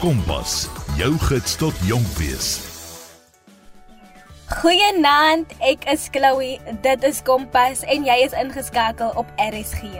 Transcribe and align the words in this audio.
Kompas, 0.00 0.62
jou 0.96 1.10
gids 1.28 1.58
tot 1.60 1.76
jonk 1.84 2.06
wees. 2.16 2.46
Goeienaand, 4.48 5.52
ek 5.60 5.84
is 5.92 6.06
Chloe. 6.08 6.54
Dit 6.80 7.04
is 7.04 7.18
Kompas 7.26 7.82
en 7.84 8.06
jy 8.08 8.16
is 8.24 8.32
ingeskakel 8.32 9.12
op 9.20 9.28
RSG. 9.36 9.92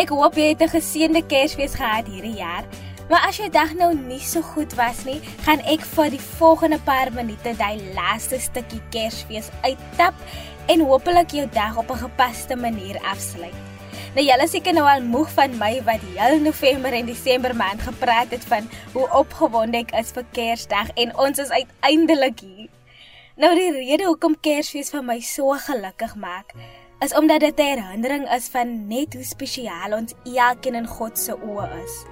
Ek 0.00 0.08
hoop 0.08 0.40
jy 0.40 0.54
het 0.54 0.64
'n 0.64 0.72
geseënde 0.72 1.20
Kersfees 1.28 1.76
gehad 1.76 2.08
hierdie 2.08 2.40
jaar. 2.40 2.64
Maar 3.10 3.28
as 3.28 3.36
jou 3.36 3.50
dag 3.50 3.74
nou 3.74 3.92
nie 3.94 4.24
so 4.24 4.40
goed 4.40 4.72
was 4.74 5.04
nie, 5.04 5.20
gaan 5.44 5.60
ek 5.68 5.84
vir 5.84 6.10
die 6.10 6.24
volgende 6.38 6.78
paar 6.78 7.12
minute 7.12 7.52
die 7.52 7.92
laaste 7.92 8.40
stukkie 8.40 8.80
Kersfees 8.90 9.50
uittap 9.60 10.14
en 10.66 10.80
hopelik 10.80 11.30
jou 11.30 11.48
dag 11.52 11.76
op 11.76 11.90
'n 11.90 12.08
gepaste 12.08 12.56
manier 12.56 12.96
afsluit. 13.04 13.69
Nou 14.10 14.24
julle 14.26 14.46
seker 14.50 14.74
nou 14.74 14.82
al 14.90 15.04
moeg 15.06 15.28
van 15.36 15.52
my 15.54 15.76
wat 15.86 16.02
die 16.02 16.16
hele 16.16 16.40
November 16.42 16.94
en 16.98 17.06
Desember 17.06 17.52
maand 17.54 17.84
gepraat 17.86 18.32
het 18.34 18.42
van 18.50 18.64
hoe 18.90 19.04
opgewonde 19.14 19.78
ek 19.84 19.92
is 20.00 20.10
vir 20.16 20.26
Kersdag 20.34 20.90
en 20.98 21.12
ons 21.14 21.38
is 21.38 21.52
uiteindelik 21.54 22.42
hier. 22.42 22.66
Nou 23.38 23.52
die 23.54 23.68
rede 23.76 24.08
hoekom 24.08 24.34
Kersfees 24.42 24.90
vir 24.90 25.06
my 25.06 25.20
so 25.22 25.54
gelukkig 25.62 26.16
maak, 26.18 26.50
is 27.06 27.14
omdat 27.14 27.46
dit 27.46 27.60
'n 27.60 27.70
herinnering 27.70 28.26
is 28.34 28.50
van 28.50 28.88
net 28.88 29.14
hoe 29.14 29.24
spesiaal 29.24 29.94
ons 30.00 30.14
elkeen 30.26 30.74
in 30.74 30.90
God 30.90 31.18
se 31.18 31.38
oë 31.38 31.70
is. 31.84 32.04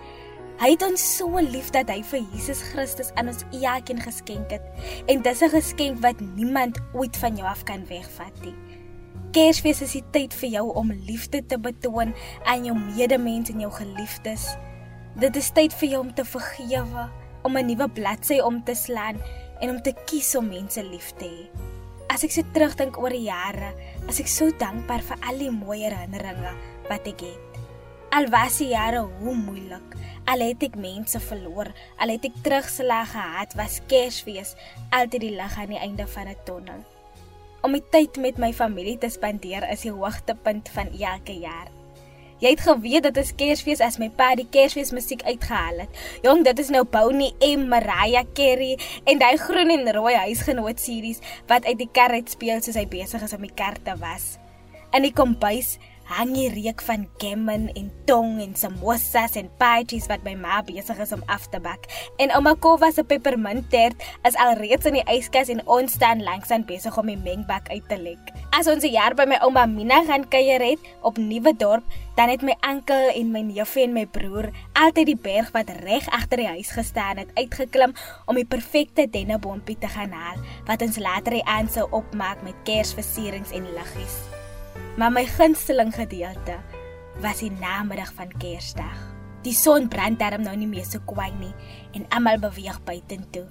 Hy 0.58 0.70
het 0.70 0.82
ons 0.82 1.16
so 1.16 1.40
lief 1.40 1.70
dat 1.70 1.90
hy 1.90 2.02
vir 2.02 2.22
Jesus 2.32 2.62
Christus 2.62 3.10
aan 3.14 3.26
ons 3.26 3.42
elkeen 3.50 4.00
geskenk 4.00 4.50
het 4.50 4.62
en 5.06 5.22
dis 5.22 5.42
'n 5.42 5.50
geskenk 5.50 5.98
wat 5.98 6.20
niemand 6.20 6.78
ooit 6.94 7.16
van 7.16 7.36
jou 7.36 7.48
af 7.48 7.64
kan 7.64 7.86
wegvat 7.86 8.44
nie. 8.44 8.67
Kersfees 9.28 9.82
is 9.84 9.92
die 9.92 10.04
tyd 10.14 10.32
vir 10.40 10.48
jou 10.54 10.62
om 10.80 10.88
liefde 11.04 11.42
te 11.44 11.58
betoon 11.60 12.14
aan 12.48 12.62
jou 12.64 12.72
medemens 12.72 13.50
en 13.52 13.60
jou 13.60 13.68
geliefdes. 13.76 14.46
Dit 15.20 15.36
is 15.36 15.50
tyd 15.52 15.74
vir 15.76 15.90
jou 15.92 16.00
om 16.00 16.14
te 16.16 16.24
vergewe, 16.24 17.04
om 17.44 17.56
'n 17.56 17.66
nuwe 17.66 17.88
bladsy 17.92 18.40
om 18.40 18.62
te 18.64 18.74
slaan 18.74 19.20
en 19.60 19.70
om 19.70 19.82
te 19.82 19.92
kies 20.06 20.34
om 20.34 20.48
mense 20.48 20.82
lief 20.82 21.12
te 21.18 21.28
hê. 21.28 21.44
As 22.08 22.24
ek 22.24 22.30
so 22.30 22.42
terugdink 22.54 22.96
oor 22.96 23.10
die 23.10 23.28
jare, 23.28 23.74
is 24.08 24.20
ek 24.20 24.28
so 24.28 24.50
dankbaar 24.50 25.02
vir 25.02 25.16
al 25.28 25.38
die 25.38 25.50
mooi 25.50 25.84
herinneringe 25.84 26.52
wat 26.88 27.06
ek 27.06 27.20
het. 27.20 27.58
Al 28.10 28.30
was 28.32 28.58
die 28.58 28.72
jare 28.72 29.04
hoe 29.20 29.34
moeilik, 29.34 29.96
al 30.24 30.40
het 30.40 30.62
ek 30.62 30.76
mense 30.76 31.20
verloor, 31.20 31.68
al 31.98 32.08
het 32.08 32.24
ek 32.24 32.42
terugslag 32.42 33.12
gehad, 33.12 33.54
was 33.54 33.82
Kersfees 33.86 34.56
altyd 34.90 35.20
die 35.20 35.36
lig 35.36 35.58
aan 35.58 35.68
die 35.68 35.78
einde 35.78 36.06
van 36.06 36.28
'n 36.28 36.36
tonnel. 36.44 36.97
Om 37.60 37.74
die 37.74 37.82
tyd 37.90 38.20
met 38.22 38.36
my 38.38 38.52
familie 38.54 38.98
te 39.02 39.08
spandeer 39.10 39.64
is 39.72 39.82
die 39.82 39.90
hoogtepunt 39.90 40.68
van 40.70 40.92
elke 40.94 41.34
jaar. 41.42 41.66
Jy 42.38 42.52
het 42.52 42.60
geweet 42.62 43.02
dit 43.08 43.16
is 43.18 43.32
Kersfees 43.34 43.80
as 43.82 43.96
my 43.98 44.06
pa 44.14 44.28
die 44.38 44.46
Kersfees 44.46 44.92
musiek 44.94 45.24
uitgehaal 45.26 45.80
het. 45.82 46.02
Jong, 46.22 46.44
dit 46.46 46.62
is 46.62 46.70
nou 46.70 46.84
Bonnie 46.86 47.32
M, 47.42 47.66
Mariah 47.66 48.22
Carey 48.38 48.76
en 49.10 49.18
daai 49.18 49.34
groen 49.42 49.74
en 49.74 49.90
rooi 49.96 50.14
huisgenoot 50.14 50.78
series 50.78 51.18
wat 51.50 51.66
uit 51.66 51.80
die 51.82 51.90
kar 51.90 52.14
uit 52.14 52.30
speel 52.30 52.62
soos 52.62 52.78
hy 52.78 52.86
besig 52.86 53.26
is 53.26 53.34
om 53.34 53.42
die 53.42 53.54
kar 53.58 53.74
te 53.82 53.96
was. 53.98 54.36
In 54.94 55.02
die 55.02 55.12
kombuis 55.12 55.80
hang 56.08 56.32
die 56.32 56.48
reuk 56.52 56.80
van 56.84 57.04
gammon 57.20 57.68
en 57.76 57.90
tong 58.08 58.38
en 58.40 58.54
samosas 58.56 59.36
en 59.36 59.50
paadjies 59.60 60.08
wat 60.08 60.24
my 60.24 60.34
ma 60.40 60.62
besig 60.64 60.98
is 61.04 61.12
om 61.12 61.22
af 61.28 61.48
te 61.52 61.60
bak. 61.60 61.84
En 62.16 62.32
ouma 62.36 62.54
Kova 62.56 62.90
se 62.92 63.04
pepermunttert 63.04 64.04
is 64.28 64.38
alreeds 64.40 64.88
in 64.88 64.96
die 64.98 65.06
yskas 65.12 65.52
en 65.52 65.60
ons 65.68 65.98
staan 65.98 66.24
langs 66.24 66.52
aan 66.54 66.64
besig 66.68 66.96
om 66.96 67.10
die 67.12 67.18
mengbak 67.20 67.68
uit 67.72 67.84
te 67.88 68.00
lek. 68.00 68.32
As 68.56 68.66
ons 68.66 68.84
'n 68.84 68.92
jaar 68.92 69.14
by 69.14 69.26
my 69.28 69.38
ouma 69.44 69.66
Mina 69.66 70.04
gaan 70.04 70.28
kuier 70.28 70.60
het 70.60 70.80
op 71.02 71.18
Nuwe 71.18 71.52
Dorp, 71.56 71.84
dan 72.16 72.28
het 72.28 72.42
my 72.42 72.56
oom 72.66 72.82
en 72.88 73.30
my 73.30 73.40
neefie 73.40 73.84
en 73.84 73.92
my 73.92 74.06
broer 74.06 74.50
altyd 74.72 75.06
die 75.06 75.20
berg 75.22 75.52
wat 75.54 75.70
reg 75.84 76.08
agter 76.10 76.42
die 76.42 76.48
huis 76.48 76.70
gestaan 76.70 77.16
het 77.16 77.30
uitgeklim 77.34 77.94
om 78.26 78.34
die 78.34 78.46
perfekte 78.46 79.06
denneboompie 79.10 79.78
te 79.78 79.88
gaan 79.88 80.10
haal 80.12 80.42
wat 80.66 80.82
ons 80.82 80.98
later 80.98 81.32
die 81.32 81.46
aand 81.46 81.72
sou 81.72 81.86
opmaak 81.90 82.42
met 82.42 82.58
kersversierings 82.64 83.52
en 83.52 83.70
liggies. 83.74 84.27
Maar 84.98 85.12
my 85.14 85.22
gunsteling 85.26 85.94
gedeelte 85.94 86.56
was 87.22 87.38
die 87.38 87.52
namiddag 87.54 88.10
van 88.18 88.32
Kersdag. 88.38 88.98
Die 89.46 89.54
son 89.54 89.86
brand 89.88 90.18
darm 90.18 90.42
nou 90.42 90.56
nie 90.58 90.66
meer 90.66 90.86
so 90.88 90.98
kwaai 91.06 91.30
nie 91.38 91.52
en 91.94 92.08
almal 92.10 92.40
beweeg 92.42 92.80
buitentoe. 92.82 93.44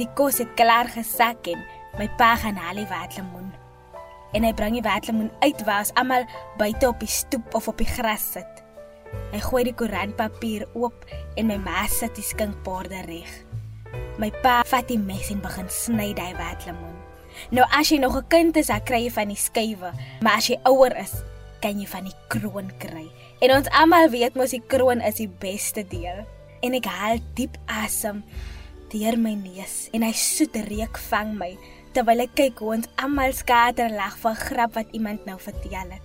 Die 0.00 0.08
kos 0.16 0.40
het 0.40 0.54
klaar 0.56 0.88
gesak 0.88 1.50
en 1.52 1.60
my 2.00 2.08
pa 2.16 2.30
gaan 2.40 2.56
haal 2.56 2.80
die 2.80 2.88
watlemoen. 2.88 3.52
En 4.32 4.48
hy 4.48 4.54
bring 4.56 4.78
die 4.78 4.86
watlemoen 4.88 5.28
uit 5.44 5.60
waar 5.68 5.84
ons 5.84 5.92
almal 6.00 6.24
buite 6.56 6.88
op 6.88 7.04
die 7.04 7.12
stoep 7.12 7.54
of 7.60 7.68
op 7.68 7.76
die 7.84 7.92
gras 7.92 8.32
sit. 8.38 8.64
Hy 9.36 9.44
gooi 9.44 9.66
die 9.68 9.76
koerantpapier 9.76 10.64
oop 10.72 11.04
en 11.36 11.52
my 11.52 11.60
ma 11.60 11.84
sit 11.92 12.16
die 12.16 12.24
skinkborde 12.24 13.04
reg. 13.04 13.40
My 14.16 14.32
pa 14.40 14.62
vat 14.72 14.88
die 14.88 15.00
mes 15.00 15.28
en 15.28 15.44
begin 15.44 15.68
sny 15.68 16.14
daai 16.16 16.32
watlemoen. 16.40 16.95
Nou 17.50 17.66
as 17.70 17.90
jy 17.90 17.98
nog 17.98 18.16
'n 18.16 18.28
kind 18.28 18.56
is, 18.56 18.66
dan 18.66 18.84
kry 18.84 19.04
jy 19.04 19.10
van 19.10 19.28
die 19.28 19.36
skuwe, 19.36 19.92
maar 20.20 20.36
as 20.36 20.48
jy 20.48 20.58
ouer 20.64 20.96
is, 20.96 21.12
kan 21.60 21.80
jy 21.80 21.86
van 21.86 22.04
die 22.04 22.18
kroon 22.28 22.70
kry. 22.78 23.06
En 23.40 23.56
ons 23.56 23.68
almal 23.68 24.10
weet 24.10 24.34
mos 24.34 24.50
die 24.50 24.62
kroon 24.66 25.00
is 25.00 25.14
die 25.14 25.28
beste 25.28 25.84
deel. 25.88 26.24
En 26.62 26.74
ek 26.74 26.84
haal 26.84 27.18
diep 27.34 27.56
asem 27.66 28.24
deur 28.92 29.18
my 29.18 29.34
neus 29.34 29.88
en 29.92 30.02
hy 30.06 30.12
soet 30.12 30.54
reuk 30.70 30.98
vang 31.10 31.34
my 31.38 31.50
terwyl 31.96 32.20
ek 32.20 32.36
kyk 32.38 32.60
hoe 32.62 32.74
ons 32.76 32.88
almal 33.02 33.32
skater 33.32 33.90
lag 33.90 34.16
van 34.22 34.36
grap 34.36 34.76
wat 34.76 34.92
iemand 34.92 35.24
nou 35.26 35.38
vertel 35.40 35.90
het. 35.90 36.02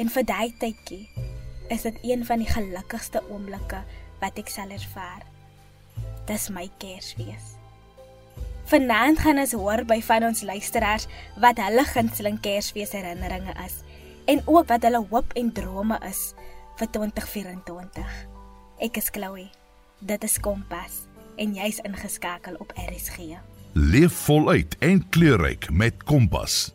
En 0.00 0.08
vir 0.08 0.24
daai 0.24 0.50
tydjie 0.58 1.04
is 1.70 1.86
dit 1.86 2.02
een 2.02 2.24
van 2.26 2.42
die 2.42 2.50
gelukkigste 2.50 3.22
oomblikke 3.28 3.84
wat 4.20 4.40
ek 4.40 4.48
sal 4.48 4.72
ervaar. 4.74 5.22
Dis 6.26 6.48
my 6.50 6.68
Kersfees. 6.82 7.59
Vanaand 8.70 9.18
gaan 9.18 9.40
ons 9.42 9.50
hoor 9.58 9.80
by 9.82 9.96
van 10.06 10.28
ons 10.28 10.44
luisteraars 10.46 11.08
wat 11.42 11.58
hulle 11.58 11.82
gunsteling 11.88 12.36
Kersfees 12.38 12.92
herinneringe 12.94 13.50
is 13.64 13.80
en 14.30 14.42
ook 14.46 14.68
wat 14.70 14.84
hulle 14.86 15.00
hoop 15.10 15.32
en 15.34 15.48
drome 15.52 15.96
is 16.06 16.20
vir 16.78 16.90
2024. 16.94 18.12
Ek 18.86 19.00
is 19.00 19.10
Chloe. 19.10 19.48
Dit 19.98 20.22
is 20.22 20.38
Kompas 20.38 21.00
en 21.42 21.56
jy's 21.58 21.80
ingeskakel 21.82 22.60
op 22.62 22.70
RSG. 22.78 23.32
Leef 23.74 24.20
voluit 24.28 24.76
en 24.78 25.02
kleurryk 25.10 25.66
met 25.74 26.04
Kompas. 26.06 26.68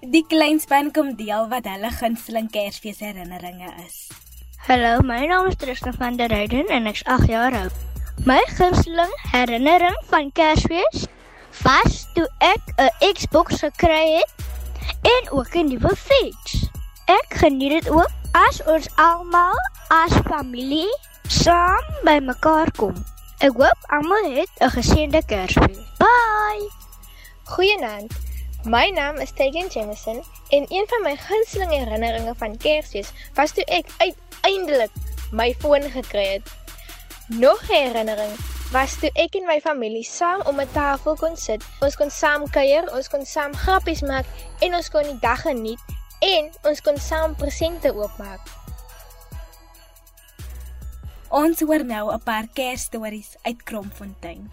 Die 0.00 0.24
kleinspan 0.30 0.88
kom 0.96 1.12
deel 1.20 1.50
wat 1.52 1.68
hulle 1.68 1.92
gunsteling 2.00 2.48
Kersfees 2.54 3.04
herinneringe 3.04 3.74
is. 3.84 4.06
Hallo, 4.64 5.02
my 5.04 5.20
naam 5.28 5.52
is 5.52 5.60
Tristan 5.60 5.92
van 6.00 6.16
der 6.16 6.32
Ruyden 6.32 6.72
en 6.72 6.88
ek's 6.88 7.04
8 7.04 7.28
jaar 7.28 7.60
oud. 7.66 7.76
My 8.26 8.42
gunsteling 8.58 9.12
herinnering 9.30 9.94
van 10.10 10.32
Kersfees 10.32 11.06
was 11.62 12.06
toe 12.14 12.26
ek 12.42 12.62
'n 12.74 13.14
Xbox 13.14 13.62
gekry 13.62 14.18
het 14.18 14.32
en 15.02 15.30
ook 15.30 15.54
'n 15.54 15.68
nuwe 15.70 15.94
fiets. 15.96 16.66
Ek 17.06 17.38
geniet 17.38 17.70
dit 17.70 17.88
ook 17.90 18.10
as 18.32 18.58
ons 18.66 18.88
almal 18.96 19.54
as 19.88 20.12
familie 20.26 20.90
saam 21.28 21.84
bymekaar 22.02 22.70
kom. 22.76 22.94
Ek 23.38 23.54
hoop 23.54 23.78
almal 23.86 24.34
het 24.34 24.50
'n 24.58 24.70
geseënde 24.70 25.22
Kersfees. 25.26 25.78
Bye. 25.98 26.68
Goeienaand. 27.44 28.12
My 28.64 28.90
naam 28.90 29.16
is 29.16 29.30
Tegan 29.30 29.68
Jameson 29.70 30.24
en 30.48 30.66
een 30.68 30.86
van 30.88 31.02
my 31.02 31.16
gunsteling 31.16 31.70
herinneringe 31.70 32.34
van 32.36 32.56
Kersfees 32.56 33.12
was 33.34 33.50
toe 33.52 33.64
ek 33.64 33.86
uiteindelik 33.98 34.90
my 35.30 35.54
foon 35.58 35.82
gekry 35.82 36.26
het. 36.26 36.67
Nog 37.28 37.60
'n 37.62 37.72
herinnering 37.72 38.32
was 38.72 38.96
toe 38.96 39.10
ek 39.12 39.34
en 39.36 39.44
my 39.44 39.60
familie 39.60 40.04
saam 40.04 40.40
om 40.48 40.60
'n 40.60 40.72
tafel 40.72 41.16
kon 41.16 41.36
sit. 41.36 41.64
Ons 41.80 41.96
kon 41.96 42.10
saam 42.10 42.48
kuier, 42.50 42.88
ons 42.96 43.08
kon 43.08 43.24
saam 43.24 43.52
grappies 43.52 44.00
maak 44.02 44.24
en 44.64 44.74
ons 44.74 44.88
kon 44.88 45.02
die 45.02 45.18
dag 45.20 45.40
geniet 45.40 45.80
en 46.20 46.50
ons 46.64 46.80
kon 46.80 46.96
saam 46.96 47.34
presente 47.34 47.92
oopmaak. 47.92 48.40
Ons 51.28 51.60
hoor 51.60 51.84
nou 51.84 52.12
'n 52.12 52.22
paar 52.24 52.46
Kersstories 52.52 53.36
uit 53.42 53.62
Kromfontein. 53.62 54.50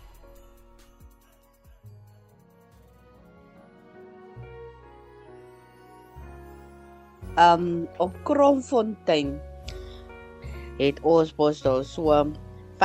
Um 7.38 7.88
op 7.98 8.12
Kromfontein 8.24 9.40
het 10.78 11.00
ons 11.02 11.36
bos 11.36 11.62
daar 11.62 11.84
so 11.84 12.12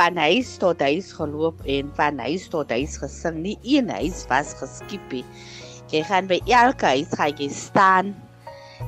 van 0.01 0.17
huis 0.17 0.55
tot 0.57 0.79
huis 0.81 1.11
geloop 1.13 1.59
en 1.69 1.91
van 1.97 2.17
huis 2.25 2.47
tot 2.49 2.71
huis 2.73 2.97
gesing. 2.97 3.37
Nie 3.45 3.57
een 3.61 3.89
huis 3.93 4.25
was 4.31 4.55
geskiep 4.57 5.13
nie. 5.13 5.25
Jy 5.93 6.01
gaan 6.07 6.29
by 6.31 6.39
elke 6.49 6.89
huis 6.95 7.13
gaan 7.19 7.37
jy 7.37 7.49
staan 7.53 8.15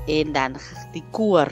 en 0.10 0.33
dan 0.33 0.57
die 0.95 1.04
koor 1.13 1.51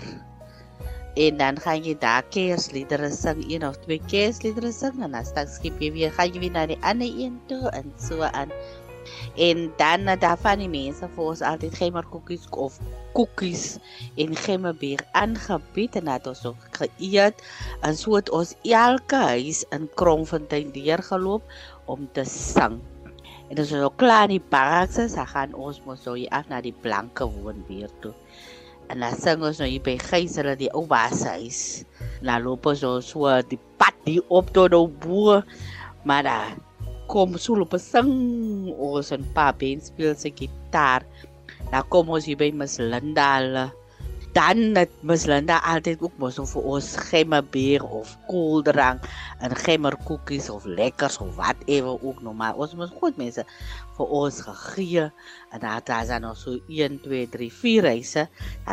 en 1.20 1.38
dan 1.38 1.60
gaan 1.60 1.84
jy 1.84 1.94
daar 2.00 2.24
kersliedere 2.32 3.12
sing, 3.12 3.44
een 3.52 3.66
of 3.68 3.78
twee 3.84 4.00
kersliedere 4.10 4.72
sing 4.74 5.04
en 5.04 5.12
dan 5.12 5.28
staan 5.28 5.50
skip 5.52 5.78
jy 5.84 5.92
weer 5.94 6.14
gaan 6.16 6.32
jy 6.32 6.42
weer 6.46 6.56
na 6.56 6.66
die 6.72 6.80
ander 6.88 7.12
een 7.20 7.36
toe 7.52 7.70
en 7.76 7.92
so 8.00 8.24
aan. 8.24 8.50
En 8.50 8.56
dan 9.80 10.08
uh, 10.08 10.16
daarvan 10.20 10.64
die 10.64 10.70
mense 10.72 11.08
vir 11.16 11.24
ons 11.34 11.44
altyd 11.46 11.76
gemmerkoekies 11.80 12.48
of 12.52 12.78
koekies 13.18 13.66
en 14.22 14.36
gemmerbier 14.36 15.04
aangebied 15.18 15.98
en 16.00 16.10
dat 16.12 16.30
ons 16.32 16.46
ook 16.52 16.80
geëet 16.80 17.44
en 17.82 17.98
so 17.98 18.16
het 18.20 18.32
ons 18.32 18.56
elke 18.64 19.20
huis 19.34 19.66
in 19.76 19.90
Kromfontein 20.00 20.72
deurgeloop 20.76 21.44
om 21.92 22.08
te 22.16 22.26
sing. 22.28 22.80
En 23.52 23.60
as 23.60 23.74
ons 23.76 24.00
klaar 24.00 24.30
in 24.30 24.38
die 24.38 24.50
barracks 24.54 24.98
is, 25.02 25.18
dan 25.20 25.28
gaan 25.28 25.56
ons 25.60 25.82
mos 25.84 26.06
so 26.06 26.16
hier 26.16 26.32
af 26.32 26.48
na 26.48 26.62
die 26.64 26.76
blanke 26.86 27.26
woonbuurt 27.28 27.98
toe. 28.04 28.14
En 28.88 29.04
dan 29.04 29.16
sing 29.20 29.44
ons 29.44 29.60
nou 29.60 29.68
hier 29.68 29.84
by 29.84 29.98
Gysel 30.00 30.54
die 30.60 30.70
ou 30.72 30.86
washuis. 30.88 31.84
Dan 32.24 32.46
loop 32.46 32.70
ons 32.72 32.80
so, 32.84 33.00
so 33.04 33.34
die 33.52 33.60
pad 33.80 33.96
die 34.08 34.22
op 34.32 34.54
tot 34.56 34.72
nou 34.72 34.88
boer. 35.04 35.44
Maar 36.08 36.24
daar 36.28 36.56
kom 37.12 37.36
so 37.36 37.60
loop 37.60 37.76
sing 37.82 38.72
ons 38.72 39.12
en 39.12 39.28
pa 39.36 39.52
Ben 39.52 39.84
speel 39.84 40.16
sy 40.16 40.32
gitaar. 40.32 41.04
Dan 41.72 41.86
kom 41.92 42.10
ons 42.16 42.28
hier 42.28 42.40
by 42.40 42.50
Miss 42.56 42.80
Linda 42.80 43.28
hulle 43.38 43.68
dan 44.32 44.76
het 44.76 44.92
Miss 45.04 45.26
Linda 45.28 45.60
altyd 45.68 46.00
ook 46.02 46.14
mos 46.22 46.38
vir 46.40 46.68
ons 46.74 46.86
gemmerbeer 47.10 47.84
of 47.84 48.14
koeldrank 48.30 49.04
en 49.44 49.56
gemmerkoekies 49.66 50.48
of 50.54 50.64
lekkers 50.66 51.18
of 51.20 51.36
whatever 51.36 52.00
ook 52.00 52.22
nog 52.24 52.38
maar. 52.40 52.56
Ons 52.56 52.76
moet 52.80 52.94
goed 53.02 53.20
mense 53.20 53.44
vir 53.98 54.16
ons 54.22 54.40
gegee 54.48 55.10
en 55.52 55.68
het 55.68 55.92
daar 55.92 56.20
nog 56.24 56.40
so 56.40 56.56
1 56.68 57.02
2 57.04 57.28
3 57.36 57.52
4 57.52 57.84
reise 57.84 58.28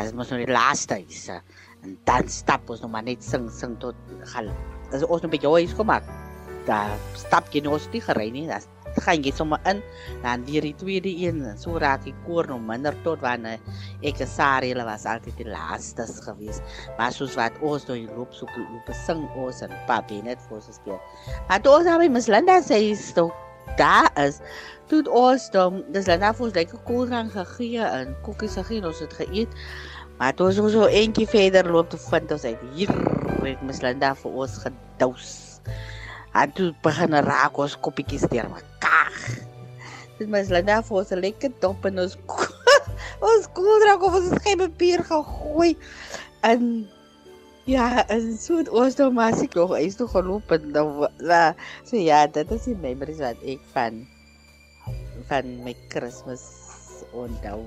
is 0.05 0.15
mos 0.15 0.31
nou 0.31 0.39
die 0.45 0.53
laaste 0.53 0.95
reise 0.95 1.41
en 1.83 1.99
dan 2.07 2.31
stap 2.31 2.71
ons 2.71 2.81
nog 2.81 2.95
maar 2.95 3.07
net 3.07 3.25
sing 3.25 3.51
sing 3.51 3.75
tot 3.83 3.99
gaan. 4.31 4.55
As 4.93 5.03
ons 5.03 5.23
nog 5.23 5.27
'n 5.27 5.35
bietjie 5.35 5.51
huis 5.59 5.75
kom 5.75 5.91
maak 5.91 6.28
daar 6.69 6.97
stap 7.17 7.49
jy 7.53 7.65
nog 7.65 7.87
nie 7.93 8.03
gery 8.05 8.29
nie 8.35 8.47
dat 8.49 8.67
gaan 9.05 9.23
jy 9.23 9.33
sommer 9.35 9.61
in 9.71 9.81
dan 10.23 10.45
deur 10.47 10.65
die 10.65 10.75
tweede 10.81 11.11
een 11.11 11.43
so 11.61 11.79
raak 11.83 12.05
die 12.05 12.15
koor 12.27 12.49
nog 12.49 12.63
minder 12.67 12.97
tot 13.05 13.21
wanneer 13.25 13.61
ek 14.07 14.23
en 14.25 14.31
Sari 14.31 14.73
hulle 14.73 14.87
was 14.89 15.07
altyd 15.09 15.37
die 15.41 15.49
laastes 15.49 16.19
gewees 16.25 16.63
maar 16.99 17.13
soos 17.15 17.37
wat 17.39 17.59
ons 17.65 17.87
nou 17.91 17.99
loop 18.17 18.35
so 18.35 18.49
loop 18.57 18.89
sing 19.05 19.27
ons 19.37 19.63
en 19.67 19.75
papi 19.91 20.23
net 20.25 20.41
vir 20.47 20.59
ons 20.61 20.73
speel 20.81 20.99
maar 21.51 21.63
toe 21.63 21.77
ons 21.79 21.93
by 22.03 22.09
Miss 22.17 22.31
Linda 22.33 22.59
sê 22.65 22.81
so 22.97 23.31
daar 23.79 24.09
is 24.25 24.41
toe 24.91 25.05
ons 25.13 25.51
dan 25.55 25.83
dis 25.95 26.09
Linda 26.11 26.33
vir 26.33 26.49
ons 26.49 26.57
lekker 26.57 26.83
koeldrank 26.89 27.37
gegee 27.37 27.85
en 27.85 28.17
koekies 28.27 28.59
gegee 28.61 28.85
ons 28.85 29.05
het 29.05 29.15
geëet 29.21 29.61
maar 30.19 30.35
toe 30.35 30.49
ons 30.51 30.59
so 30.75 30.89
eentjie 30.89 31.29
verder 31.31 31.71
loop 31.71 31.93
te 31.93 32.01
vind 32.09 32.35
ons 32.35 32.49
uit 32.49 32.67
hier 32.75 32.93
het 33.45 33.63
Miss 33.63 33.85
Linda 33.85 34.15
vir 34.19 34.43
ons 34.45 34.59
gedous 34.65 35.37
En 36.39 36.53
toe 36.55 36.73
begin 36.83 37.15
raak 37.27 37.59
ons 37.59 37.75
koppietjies 37.83 38.29
deur 38.31 38.47
mekaar. 38.53 39.17
Dit 40.19 40.29
mens 40.31 40.51
Linda 40.55 40.83
vir 40.83 41.01
ons 41.01 41.11
'n 41.15 41.23
lekker 41.23 41.53
dop 41.63 41.87
en 41.89 41.99
ons 42.05 42.15
ons 43.31 43.49
koeldrank 43.57 44.03
of 44.07 44.15
ons 44.21 44.45
geen 44.45 44.61
papier 44.61 45.03
gegooi. 45.05 45.73
En 46.47 46.87
ja, 47.67 48.07
en 48.07 48.31
so 48.39 48.61
het 48.61 48.71
ons 48.71 48.97
nou 49.01 49.11
maar 49.13 49.35
seker 49.35 49.61
nog 49.65 49.75
eens 49.77 49.99
toe 49.99 50.09
geloop 50.09 50.51
en 50.55 50.71
dan 50.73 51.09
ja, 51.19 51.55
so 51.85 51.97
ja, 51.97 52.27
dit 52.27 52.55
is 52.55 52.71
die 52.71 52.79
memories 52.87 53.19
wat 53.25 53.43
ek 53.43 53.67
van 53.75 54.07
van 55.29 55.51
my 55.65 55.75
Kersfees 55.93 56.47
onthou. 57.13 57.67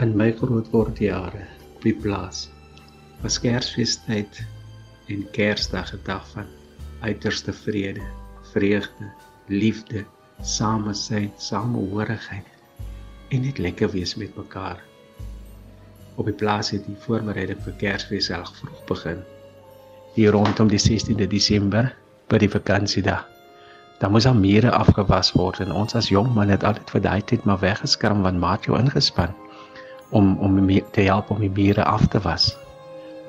In 0.00 0.16
my 0.16 0.30
grootword 0.32 1.02
jare 1.02 1.44
op 1.74 1.82
die 1.84 1.94
plaas 1.94 2.46
was 3.20 3.36
Kersfeestyd 3.42 4.40
en 5.10 5.26
Kersdag 5.34 5.92
'n 5.92 6.00
dag 6.04 6.28
van 6.28 6.46
uiterste 7.00 7.52
vrede, 7.52 8.02
vreugde, 8.52 9.06
liefde, 9.46 10.04
samesyn, 10.42 11.32
samehorigheid 11.36 12.46
en 13.28 13.40
net 13.40 13.58
lekker 13.58 13.90
wees 13.90 14.14
met 14.14 14.36
mekaar. 14.36 14.82
Op 16.14 16.24
die 16.24 16.34
plaas 16.34 16.70
het 16.70 16.86
die 16.86 16.96
voorbereiding 16.98 17.62
vir 17.62 17.72
Kersfees 17.72 18.30
al 18.30 18.44
vroeg 18.44 18.84
begin. 18.84 19.22
Hier 20.14 20.30
rondom 20.30 20.68
die 20.68 20.80
16de 20.80 21.26
Desember, 21.26 21.94
by 22.28 22.38
die 22.38 22.50
vakansiedag. 22.50 23.26
Dan 23.98 24.14
moes 24.14 24.26
al 24.26 24.34
mure 24.38 24.70
afgewas 24.70 25.32
word 25.32 25.60
en 25.60 25.72
ons 25.72 25.94
as 25.94 26.08
jong 26.08 26.34
man 26.34 26.48
het 26.48 26.64
altyd 26.64 26.90
vir 26.90 27.00
daai 27.00 27.22
tyd 27.22 27.44
maar 27.44 27.60
weggeskram 27.60 28.22
van 28.22 28.38
Matjo 28.38 28.78
ingespan 28.78 29.34
om 30.10 30.38
om 30.38 30.56
te 30.90 31.00
help 31.00 31.30
om 31.30 31.40
die 31.40 31.50
mure 31.50 31.84
af 31.84 32.06
te 32.08 32.20
was. 32.20 32.56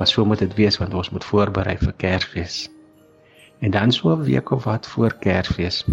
Maar 0.01 0.09
so 0.09 0.25
moet 0.25 0.39
dit 0.39 0.53
wees 0.53 0.77
want 0.77 0.93
ons 0.93 1.09
moet 1.13 1.25
voorberei 1.25 1.75
vir 1.77 1.93
Kersfees. 1.93 2.69
En 3.59 3.71
dan 3.71 3.91
so 3.91 4.09
'n 4.15 4.23
week 4.23 4.49
of 4.51 4.63
wat 4.63 4.87
voor 4.87 5.13
Kersfees, 5.19 5.85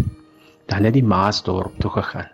dan 0.65 0.83
het 0.83 0.93
die 0.93 1.03
Maasdorp 1.03 1.79
toe 1.79 1.91
gegaan. 1.91 2.31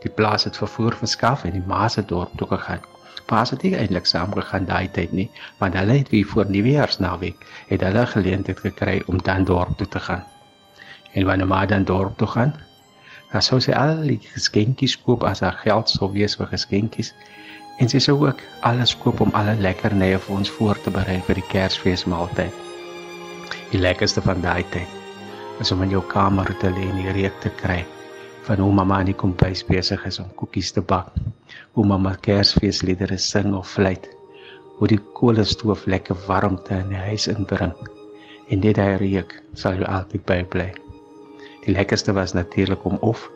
Die 0.00 0.10
plaas 0.10 0.44
het 0.44 0.56
vervoer 0.56 0.96
verskaf 0.96 1.44
en 1.44 1.52
die 1.52 1.62
Maas 1.66 1.94
het 1.94 2.08
dorp 2.08 2.30
toe 2.36 2.48
gegaan. 2.48 2.80
Paas 3.26 3.50
het 3.50 3.62
nie 3.62 3.74
eintlik 3.76 4.06
saam 4.06 4.32
gegaan 4.32 4.64
daai 4.64 4.90
tyd 4.90 5.12
nie, 5.12 5.30
want 5.58 5.74
hulle 5.74 5.92
het 5.92 6.10
wie 6.10 6.26
voor 6.26 6.50
Nuwejaarsnaweek 6.50 7.46
het 7.68 7.80
hulle 7.80 8.06
geleentheid 8.06 8.60
gekry 8.60 9.02
om 9.06 9.22
dan 9.22 9.44
dorp 9.44 9.76
toe 9.76 9.88
te 9.88 10.00
gaan. 10.00 10.24
En 11.12 11.26
wanneer 11.26 11.46
maar 11.46 11.66
dan 11.66 11.84
dorp 11.84 12.16
toe 12.18 12.28
gaan, 12.28 12.54
dan 13.32 13.42
sou 13.42 13.60
sy 13.60 13.72
al 13.72 14.02
die 14.02 14.20
geskenkies 14.34 14.98
koop 15.02 15.22
as 15.22 15.40
haar 15.40 15.58
geld 15.62 15.90
sou 15.90 16.12
wees 16.12 16.36
vir 16.36 16.46
geskenkies 16.46 17.14
En 17.76 17.90
sy 17.92 17.98
sou 18.00 18.14
ook 18.24 18.38
alles 18.64 18.94
koop 18.96 19.18
om 19.20 19.34
alle 19.36 19.52
lekkernye 19.60 20.16
vir 20.24 20.36
ons 20.38 20.50
voor 20.50 20.78
te 20.80 20.90
berei 20.92 21.18
vir 21.26 21.36
die 21.36 21.48
Kersfeesmaaltyd. 21.50 22.54
Die 23.72 23.80
lekkerste 23.80 24.22
van 24.24 24.40
daai 24.40 24.64
tyd 24.72 25.60
is 25.60 25.72
om 25.72 25.82
in 25.84 25.92
jou 25.92 26.00
kamer 26.08 26.48
te 26.60 26.70
lê 26.72 26.86
en 26.88 26.96
die 27.02 27.12
reuk 27.16 27.36
te 27.44 27.52
kry 27.60 27.82
van 28.46 28.62
hoe 28.64 28.72
mamma 28.72 29.00
aan 29.00 29.10
die 29.10 29.16
kombuis 29.16 29.64
besig 29.68 30.04
is 30.08 30.20
om 30.22 30.30
koekies 30.40 30.72
te 30.72 30.80
bak. 30.80 31.10
Hoe 31.76 31.84
mamma 31.84 32.14
Kersfeesliedere 32.24 33.18
sing 33.20 33.52
of 33.58 33.68
fluit. 33.68 34.08
Hoe 34.78 34.88
die 34.88 35.00
koolstoof 35.18 35.84
lekker 35.84 36.16
warmte 36.26 36.80
in 36.80 36.94
die 36.94 37.02
huis 37.10 37.28
inbring. 37.32 37.74
En 38.48 38.64
dit 38.64 38.76
daai 38.76 38.96
reuk 39.02 39.36
sal 39.52 39.76
jou 39.76 39.88
altyd 39.90 40.24
bybly. 40.24 40.70
Die 41.66 41.76
lekkerste 41.76 42.16
was 42.16 42.32
natuurlik 42.32 42.84
om 42.88 42.96
of 43.04 43.28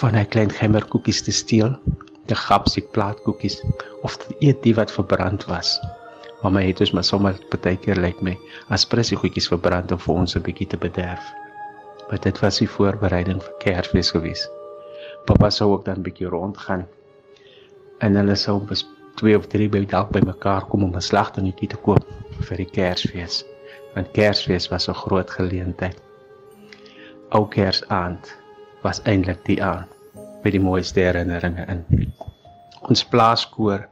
van 0.00 0.16
'n 0.18 0.26
klein 0.34 0.50
gemmerkoekies 0.50 1.22
te 1.22 1.32
steel 1.32 1.78
die 2.30 2.38
gapsiek 2.38 2.90
plaatkoekies 2.94 3.60
of 4.06 4.18
eet 4.40 4.62
die 4.62 4.74
wat 4.74 4.92
verbrand 4.92 5.46
was. 5.50 5.76
Mamma 6.42 6.60
het 6.60 6.80
ons 6.84 6.92
maar 6.94 7.06
sommer 7.06 7.38
partykeer 7.50 7.98
lyk 8.02 8.20
my 8.22 8.34
as 8.74 8.86
pressie 8.86 9.18
goedjies 9.18 9.48
verbrand 9.52 9.92
om 9.94 10.02
vir 10.02 10.20
ons 10.22 10.36
'n 10.36 10.42
bietjie 10.48 10.68
te 10.72 10.76
bederf. 10.76 11.24
Maar 12.08 12.20
dit 12.20 12.40
was 12.40 12.58
die 12.58 12.68
voorbereiding 12.68 13.42
vir 13.42 13.54
Kersfees 13.64 14.10
gewees. 14.10 14.48
Pappa 15.26 15.50
sou 15.50 15.72
ook 15.72 15.84
dan 15.84 16.02
bietjie 16.02 16.28
rondgaan 16.28 16.86
en 17.98 18.16
hulle 18.16 18.36
sou 18.36 18.60
bes 18.60 18.84
twee 19.16 19.36
of 19.36 19.46
drie 19.46 19.68
by 19.68 19.84
dalk 19.84 20.10
by 20.12 20.20
mekaar 20.20 20.66
kom 20.66 20.84
om 20.84 20.94
'n 20.94 21.00
slagtonnetjie 21.00 21.68
te 21.68 21.76
koop 21.76 22.04
vir 22.40 22.56
die 22.56 22.70
Kersfees. 22.70 23.44
Want 23.94 24.12
Kersfees 24.12 24.68
was 24.68 24.88
'n 24.88 24.94
groot 24.94 25.30
geleentheid. 25.30 26.00
Ou 27.30 27.48
Kersaand 27.48 28.34
was 28.82 29.02
eintlik 29.02 29.44
die 29.44 29.62
aand 29.62 29.95
met 30.42 30.54
die 30.54 30.62
mooiste 30.62 31.00
herinneringe 31.00 31.64
in. 31.72 31.84
Ons 32.86 33.04
plaaskoor 33.10 33.86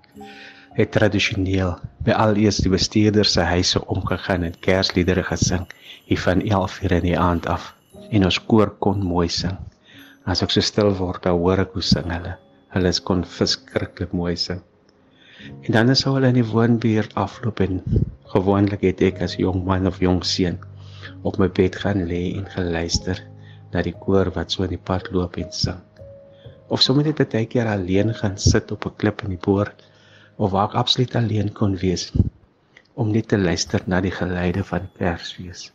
het 0.75 0.91
tradisioneel 0.95 1.77
by 2.07 2.15
al 2.19 2.37
eers 2.41 2.61
die 2.63 2.73
bestuurder 2.73 3.29
se 3.31 3.47
huise 3.47 3.81
omgegaan 3.95 4.47
en 4.49 4.59
kersliedere 4.67 5.25
gesing 5.27 5.67
hier 6.09 6.21
van 6.27 6.43
11:00 6.43 6.97
in 6.99 7.07
die 7.09 7.19
aand 7.19 7.47
af 7.47 7.73
en 8.11 8.25
ons 8.25 8.39
koor 8.51 8.75
kon 8.87 9.03
mooi 9.03 9.29
sing. 9.29 9.57
As 10.27 10.43
ek 10.43 10.51
so 10.51 10.61
stil 10.61 10.93
word, 10.99 11.23
dan 11.23 11.39
hoor 11.39 11.61
ek 11.65 11.75
hoe 11.77 11.83
sing 11.83 12.11
hulle. 12.11 12.37
Hulle 12.75 12.89
is 12.89 13.01
kon 13.01 13.25
verskriklik 13.25 14.13
mooi 14.13 14.37
sing. 14.37 14.63
En 15.63 15.73
dan 15.73 15.91
is 15.91 16.05
hulle 16.05 16.29
in 16.29 16.39
die 16.41 16.51
woonbuurt 16.53 17.15
afloop 17.15 17.61
en 17.61 17.83
gewoonlik 18.33 18.83
het 18.89 19.03
ek 19.03 19.21
as 19.27 19.37
jong 19.37 19.65
man 19.65 19.87
of 19.87 20.01
jong 20.01 20.23
seun 20.25 20.59
op 21.23 21.39
my 21.39 21.49
bed 21.49 21.77
gaan 21.83 22.07
lê 22.09 22.23
en 22.39 22.47
geluister 22.57 23.21
na 23.73 23.83
die 23.83 23.97
koor 24.07 24.31
wat 24.37 24.53
so 24.53 24.65
in 24.67 24.75
die 24.77 24.85
pad 24.91 25.11
loop 25.13 25.37
en 25.41 25.53
sing 25.53 25.81
of 26.69 26.83
sommer 26.83 27.05
net 27.05 27.21
baie 27.33 27.47
keer 27.47 27.69
alleen 27.71 28.15
gaan 28.21 28.39
sit 28.39 28.73
op 28.73 28.87
'n 28.87 28.97
klip 29.03 29.23
in 29.23 29.35
die 29.37 29.45
poort 29.49 29.85
of 30.37 30.51
waar 30.51 30.69
ek 30.69 30.81
absoluut 30.83 31.15
alleen 31.17 31.53
kon 31.53 31.77
wees 31.77 32.13
om 32.95 33.11
net 33.11 33.29
te 33.29 33.39
luister 33.39 33.83
na 33.87 34.01
die 34.01 34.15
geluide 34.15 34.65
van 34.65 34.89
Kersfees. 34.99 35.73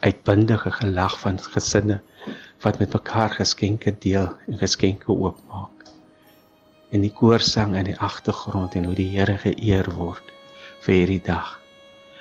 Uitbundige 0.00 0.70
gelag 0.70 1.20
van 1.20 1.38
gesinne 1.38 2.00
wat 2.64 2.78
met 2.78 2.92
mekaar 2.92 3.30
geskenke 3.30 3.94
deel 3.98 4.28
en 4.46 4.58
geskenke 4.58 5.08
oopmaak. 5.12 5.86
En 6.90 7.00
die 7.00 7.12
koorsang 7.12 7.76
in 7.76 7.88
die 7.88 7.98
agtergrond 7.98 8.74
en 8.74 8.84
hoe 8.84 8.94
die 8.94 9.08
Here 9.14 9.38
geëer 9.38 9.88
word 9.96 10.32
vir 10.84 10.94
hierdie 10.94 11.22
dag. 11.24 11.60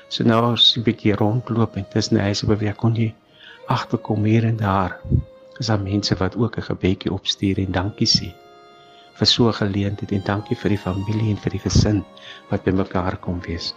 So 0.07 0.23
nou 0.23 0.53
as 0.53 0.77
'n 0.77 0.83
bietjie 0.83 1.15
rondloop 1.15 1.75
en 1.75 1.89
tussen 1.89 2.17
die 2.17 2.23
huise 2.23 2.45
beweeg 2.45 2.75
kon 2.75 2.95
jy 2.95 3.13
agterkom 3.67 4.23
hier 4.23 4.45
en 4.45 4.57
daar 4.57 4.99
is 5.59 5.67
daar 5.67 5.81
mense 5.81 6.15
wat 6.15 6.35
ook 6.35 6.57
'n 6.57 6.69
gebedjie 6.71 7.11
opstuur 7.13 7.57
en 7.59 7.71
dankie 7.71 8.07
sê 8.07 8.29
vir 9.19 9.27
so 9.27 9.47
'n 9.47 9.53
geleentheid 9.53 10.11
en 10.11 10.23
dankie 10.23 10.57
vir 10.57 10.69
die 10.69 10.83
familie 10.87 11.29
en 11.29 11.41
vir 11.43 11.51
die 11.51 11.65
gesin 11.67 12.05
wat 12.49 12.63
by 12.63 12.71
mekaar 12.71 13.17
kom 13.17 13.41
wees. 13.47 13.73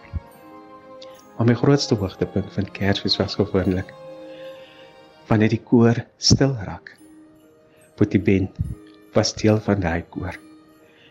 Maar 1.37 1.47
my 1.47 1.55
grootste 1.55 1.95
hoogtepunt 1.95 2.53
van 2.53 2.71
Kersfees 2.73 3.17
was 3.17 3.35
gewoonlik 3.35 3.93
wanneer 5.27 5.49
die 5.49 5.63
koor 5.71 6.05
stil 6.19 6.55
raak. 6.69 6.97
Boetie 7.97 8.21
Ben 8.21 8.49
was 9.15 9.35
deel 9.35 9.61
van 9.61 9.81
daai 9.81 10.05
koor. 10.09 10.39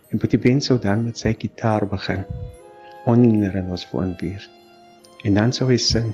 En 0.10 0.18
Boetie 0.18 0.40
Ben 0.40 0.62
sou 0.62 0.80
dan 0.80 1.04
met 1.04 1.18
sy 1.18 1.36
gitaar 1.40 1.88
begin 1.88 2.26
onder 3.06 3.56
in 3.56 3.70
ons 3.70 3.88
woonbuur. 3.92 4.50
En 5.24 5.34
dan 5.34 5.54
sou 5.54 5.70
hy 5.70 5.78
sing 5.78 6.14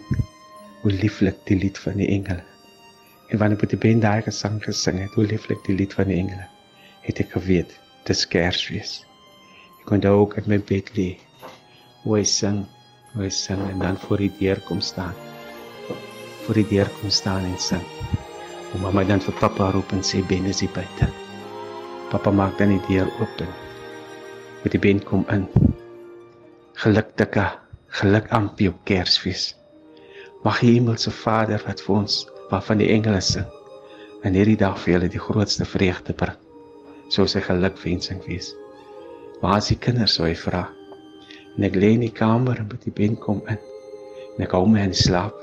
hoe 0.82 0.92
lieflik 0.92 1.36
die 1.46 1.58
lied 1.58 1.78
van 1.78 1.98
die 1.98 2.08
engele. 2.08 2.57
En 3.28 3.38
wanneer 3.38 3.60
Boetie 3.60 3.78
Ben 3.78 4.00
daai 4.00 4.22
gesang 4.24 4.62
gesing 4.64 5.02
het, 5.02 5.14
hoe 5.14 5.26
lieflik 5.28 5.60
die 5.66 5.76
lied 5.76 5.94
van 5.94 6.08
die 6.08 6.16
engele, 6.22 6.46
het 7.04 7.20
ek 7.20 7.34
geweet 7.36 7.74
dis 8.08 8.24
Kersfees. 8.32 9.02
Ek 9.82 9.90
kon 9.90 10.04
daar 10.04 10.16
ook 10.16 10.38
in 10.40 10.48
my 10.48 10.60
bed 10.70 10.94
lê. 10.96 11.10
Hoe 12.06 12.16
hy 12.18 12.24
sing, 12.24 12.62
hoe 13.14 13.26
hy 13.26 13.32
sing 13.36 13.60
en 13.68 13.84
dan 13.84 14.00
voor 14.06 14.24
die 14.24 14.32
deur 14.40 14.62
kom 14.70 14.80
staan. 14.80 15.16
Voor 16.46 16.56
die 16.62 16.68
deur 16.70 16.88
kom 17.02 17.12
staan 17.12 17.50
en 17.50 17.60
sing. 17.60 17.84
Om 18.76 18.86
mamma 18.86 19.04
dan 19.08 19.24
vir 19.24 19.36
pappa 19.42 19.74
roep 19.76 19.92
en 19.96 20.06
sê 20.08 20.24
Ben 20.30 20.48
is 20.48 20.64
hier 20.64 20.72
buite. 20.76 21.10
Pappa 22.14 22.32
maak 22.32 22.56
dan 22.62 22.72
die 22.78 22.84
deur 22.88 23.12
oop 23.20 23.44
en 23.44 23.52
met 24.64 24.72
die 24.72 24.84
Ben 24.88 25.04
kom 25.04 25.28
in. 25.36 25.50
Gelukkige, 26.80 27.50
geluk 28.00 28.32
aan 28.32 28.50
jou 28.56 28.72
Kersfees. 28.88 29.52
Mag 30.48 30.64
die 30.64 30.78
hemelse 30.78 31.12
Vader 31.12 31.60
wat 31.68 31.84
vir 31.84 32.00
ons 32.00 32.24
waarvan 32.52 32.82
die 32.82 32.90
engele 32.94 33.22
sing 33.22 33.48
en 34.26 34.36
hierdie 34.36 34.58
dag 34.60 34.78
vir 34.82 34.94
julle 34.94 35.10
die 35.14 35.22
grootste 35.22 35.66
vreugde 35.68 36.16
bring. 36.18 36.38
Sou 37.14 37.28
sy 37.30 37.40
gelukwensing 37.46 38.20
wees. 38.26 38.52
Waar 39.42 39.62
is 39.62 39.70
die 39.72 39.80
kinders 39.80 40.18
sou 40.18 40.26
hy 40.28 40.36
vra. 40.36 40.66
En 41.56 41.66
ek 41.68 41.78
lê 41.80 41.94
in 41.96 42.04
die 42.04 42.14
kamer 42.14 42.60
en 42.60 42.68
met 42.72 42.84
die 42.84 42.94
Ben 42.94 43.16
kom 43.22 43.40
in. 43.52 43.60
En 44.36 44.44
ek 44.46 44.56
hou 44.58 44.66
my 44.68 44.84
in 44.90 44.96
slaap 44.98 45.38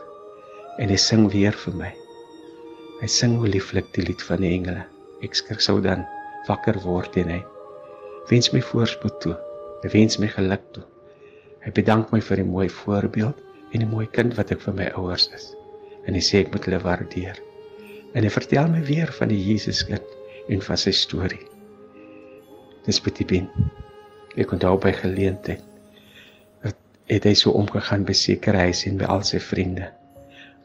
en 0.83 0.91
hy 0.91 0.99
sing 1.01 1.29
weer 1.33 1.57
vir 1.65 1.79
my. 1.79 1.93
Hy 3.01 3.09
sing 3.11 3.39
hoe 3.41 3.49
lieflik 3.51 3.89
die 3.95 4.05
lied 4.07 4.23
van 4.27 4.43
die 4.45 4.53
engele. 4.57 4.85
Ek 5.25 5.39
skrik 5.39 5.63
sou 5.65 5.79
dan 5.85 6.05
wakker 6.49 6.77
word 6.85 7.17
en 7.23 7.33
hy 7.37 7.41
wens 8.31 8.51
my 8.53 8.63
voorspoed 8.65 9.21
toe. 9.25 9.35
Hy 9.85 9.93
wens 9.95 10.21
my 10.21 10.29
geluk 10.33 10.65
toe. 10.77 10.85
Hy 11.65 11.73
bedank 11.77 12.13
my 12.13 12.21
vir 12.25 12.43
die 12.43 12.49
mooi 12.49 12.69
voorbeeld 12.69 13.41
en 13.73 13.83
die 13.83 13.91
mooi 13.91 14.07
kind 14.13 14.37
wat 14.39 14.53
ek 14.53 14.61
vir 14.65 14.77
my 14.77 14.91
ouers 14.99 15.31
is. 15.37 15.53
En 16.07 16.15
hy 16.15 16.23
sê 16.25 16.45
ek 16.45 16.53
moet 16.53 16.65
hulle 16.69 16.81
waardeer. 16.85 17.41
En 18.15 18.23
hy 18.23 18.31
vertel 18.31 18.69
my 18.71 18.83
weer 18.87 19.13
van 19.13 19.29
die 19.29 19.41
Jesuskind 19.41 20.05
en 20.49 20.61
van 20.63 20.79
sy 20.79 20.93
storie. 20.93 21.43
Dis 22.85 23.01
Petit 23.01 23.27
Ben. 23.27 23.49
Ek 24.37 24.51
kon 24.51 24.61
daar 24.61 24.79
by 24.79 24.93
geleentheid 24.93 25.63
het, 27.07 27.27
hy 27.27 27.35
so 27.37 27.53
omgegaan 27.57 28.05
by 28.09 28.15
sekere 28.17 28.63
huise 28.65 28.89
en 28.89 28.99
by 29.01 29.09
al 29.13 29.25
sy 29.27 29.41
vriende. 29.43 29.91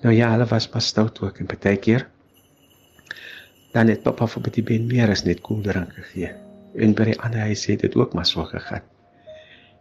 Nou 0.03 0.13
ja, 0.15 0.29
hulle 0.31 0.47
was 0.47 0.69
pas 0.71 0.87
stout 0.87 1.19
ook 1.23 1.41
en 1.41 1.49
baie 1.51 1.75
keer 1.77 2.07
dan 3.73 3.89
het 3.91 4.01
pappa 4.01 4.25
vir 4.25 4.41
Petit 4.47 4.65
Ben 4.65 4.87
meer 4.89 5.11
as 5.13 5.25
net 5.27 5.43
koeldrank 5.45 5.91
gegee. 5.93 6.31
En 6.79 6.95
by 6.97 7.11
die 7.11 7.19
ander 7.21 7.43
huise 7.45 7.73
het 7.73 7.83
dit 7.85 7.95
ook 7.99 8.15
maar 8.17 8.25
so 8.25 8.45
gegaan. 8.49 8.81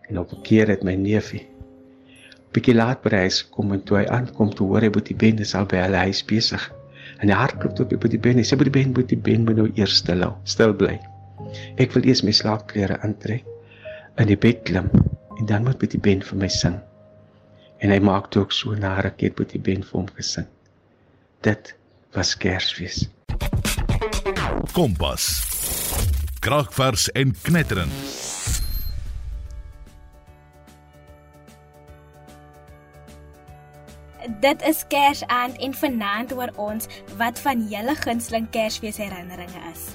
En 0.08 0.18
op 0.18 0.32
'n 0.32 0.42
keer 0.42 0.68
het 0.68 0.82
my 0.84 0.94
neefie 0.94 1.46
bietjie 2.56 2.74
laat 2.76 3.02
by 3.04 3.24
huis 3.24 3.42
kom 3.54 3.72
en 3.76 3.82
toe 3.84 4.00
hy 4.00 4.06
aankom 4.14 4.50
toe 4.56 4.66
hoor 4.70 4.86
hy 4.86 4.90
Boetie 4.94 5.16
Ben 5.18 5.40
is 5.44 5.54
al 5.58 5.68
by 5.70 5.82
hulle 5.82 6.02
huis 6.08 6.22
besig. 6.26 6.64
En 7.18 7.30
hy 7.30 7.36
hardloop 7.36 7.74
tot 7.78 7.90
by 7.90 7.98
Boetie 8.00 8.20
Ben 8.22 8.40
en 8.40 8.46
sê 8.46 8.56
Boetie 8.58 8.74
Ben, 8.74 8.92
Boetie 8.96 9.18
Ben 9.18 9.44
moet 9.46 9.58
nou 9.58 9.68
eers 9.74 9.98
stil 10.02 10.24
hou, 10.24 10.34
stil 10.48 10.74
bly. 10.78 10.96
Ek 11.80 11.94
wil 11.96 12.06
eers 12.08 12.24
my 12.26 12.34
slaapklere 12.34 12.98
aantrek 13.04 13.46
in 14.18 14.30
die 14.30 14.38
bed 14.38 14.64
klim 14.68 14.88
en 15.38 15.50
dan 15.50 15.66
moet 15.66 15.78
Boetie 15.80 16.00
Ben 16.02 16.24
vir 16.24 16.40
my 16.40 16.50
sing. 16.52 16.78
En 17.82 17.94
hy 17.94 18.00
maak 18.02 18.32
toe 18.32 18.42
ook 18.46 18.54
so 18.54 18.74
na 18.74 18.96
raket 19.04 19.36
Boetie 19.38 19.62
Ben 19.62 19.84
vir 19.86 20.00
hom 20.00 20.08
gesing. 20.18 20.48
Dit 21.46 21.74
was 22.16 22.34
Kersfees. 22.36 23.06
Kompas. 24.74 25.30
Kragvers 26.42 27.08
en 27.18 27.34
knetterend. 27.42 28.27
Dit 34.40 34.62
is 34.62 34.84
Kersaand 34.86 35.56
en 35.56 35.74
vanaand 35.74 36.32
oor 36.32 36.52
ons 36.54 36.86
wat 37.18 37.40
van 37.42 37.64
julle 37.68 37.94
gunsteling 37.98 38.46
Kersfees 38.54 39.00
herinneringe 39.02 39.62
is. 39.72 39.88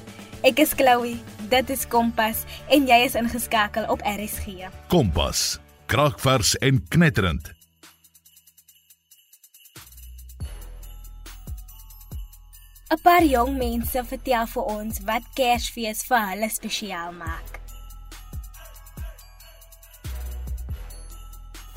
Ek 0.44 0.60
is 0.60 0.74
Chloe, 0.76 1.16
dit 1.48 1.70
is 1.72 1.86
Kompas 1.88 2.42
en 2.68 2.84
jy 2.90 2.98
is 3.06 3.16
ingeskakel 3.16 3.88
op 3.88 4.04
RSG. 4.04 4.68
Kompas. 4.92 5.62
Kragvers 5.88 6.58
en 6.60 6.84
knetterend. 6.88 7.54
‘n 12.92 13.00
Paar 13.02 13.24
jong 13.24 13.56
mense 13.58 14.04
vertel 14.06 14.48
vir 14.48 14.68
ons 14.70 15.00
wat 15.08 15.24
Kersfees 15.40 16.04
vir 16.08 16.28
hulle 16.34 16.50
spesiaal 16.52 17.16
maak. 17.16 17.62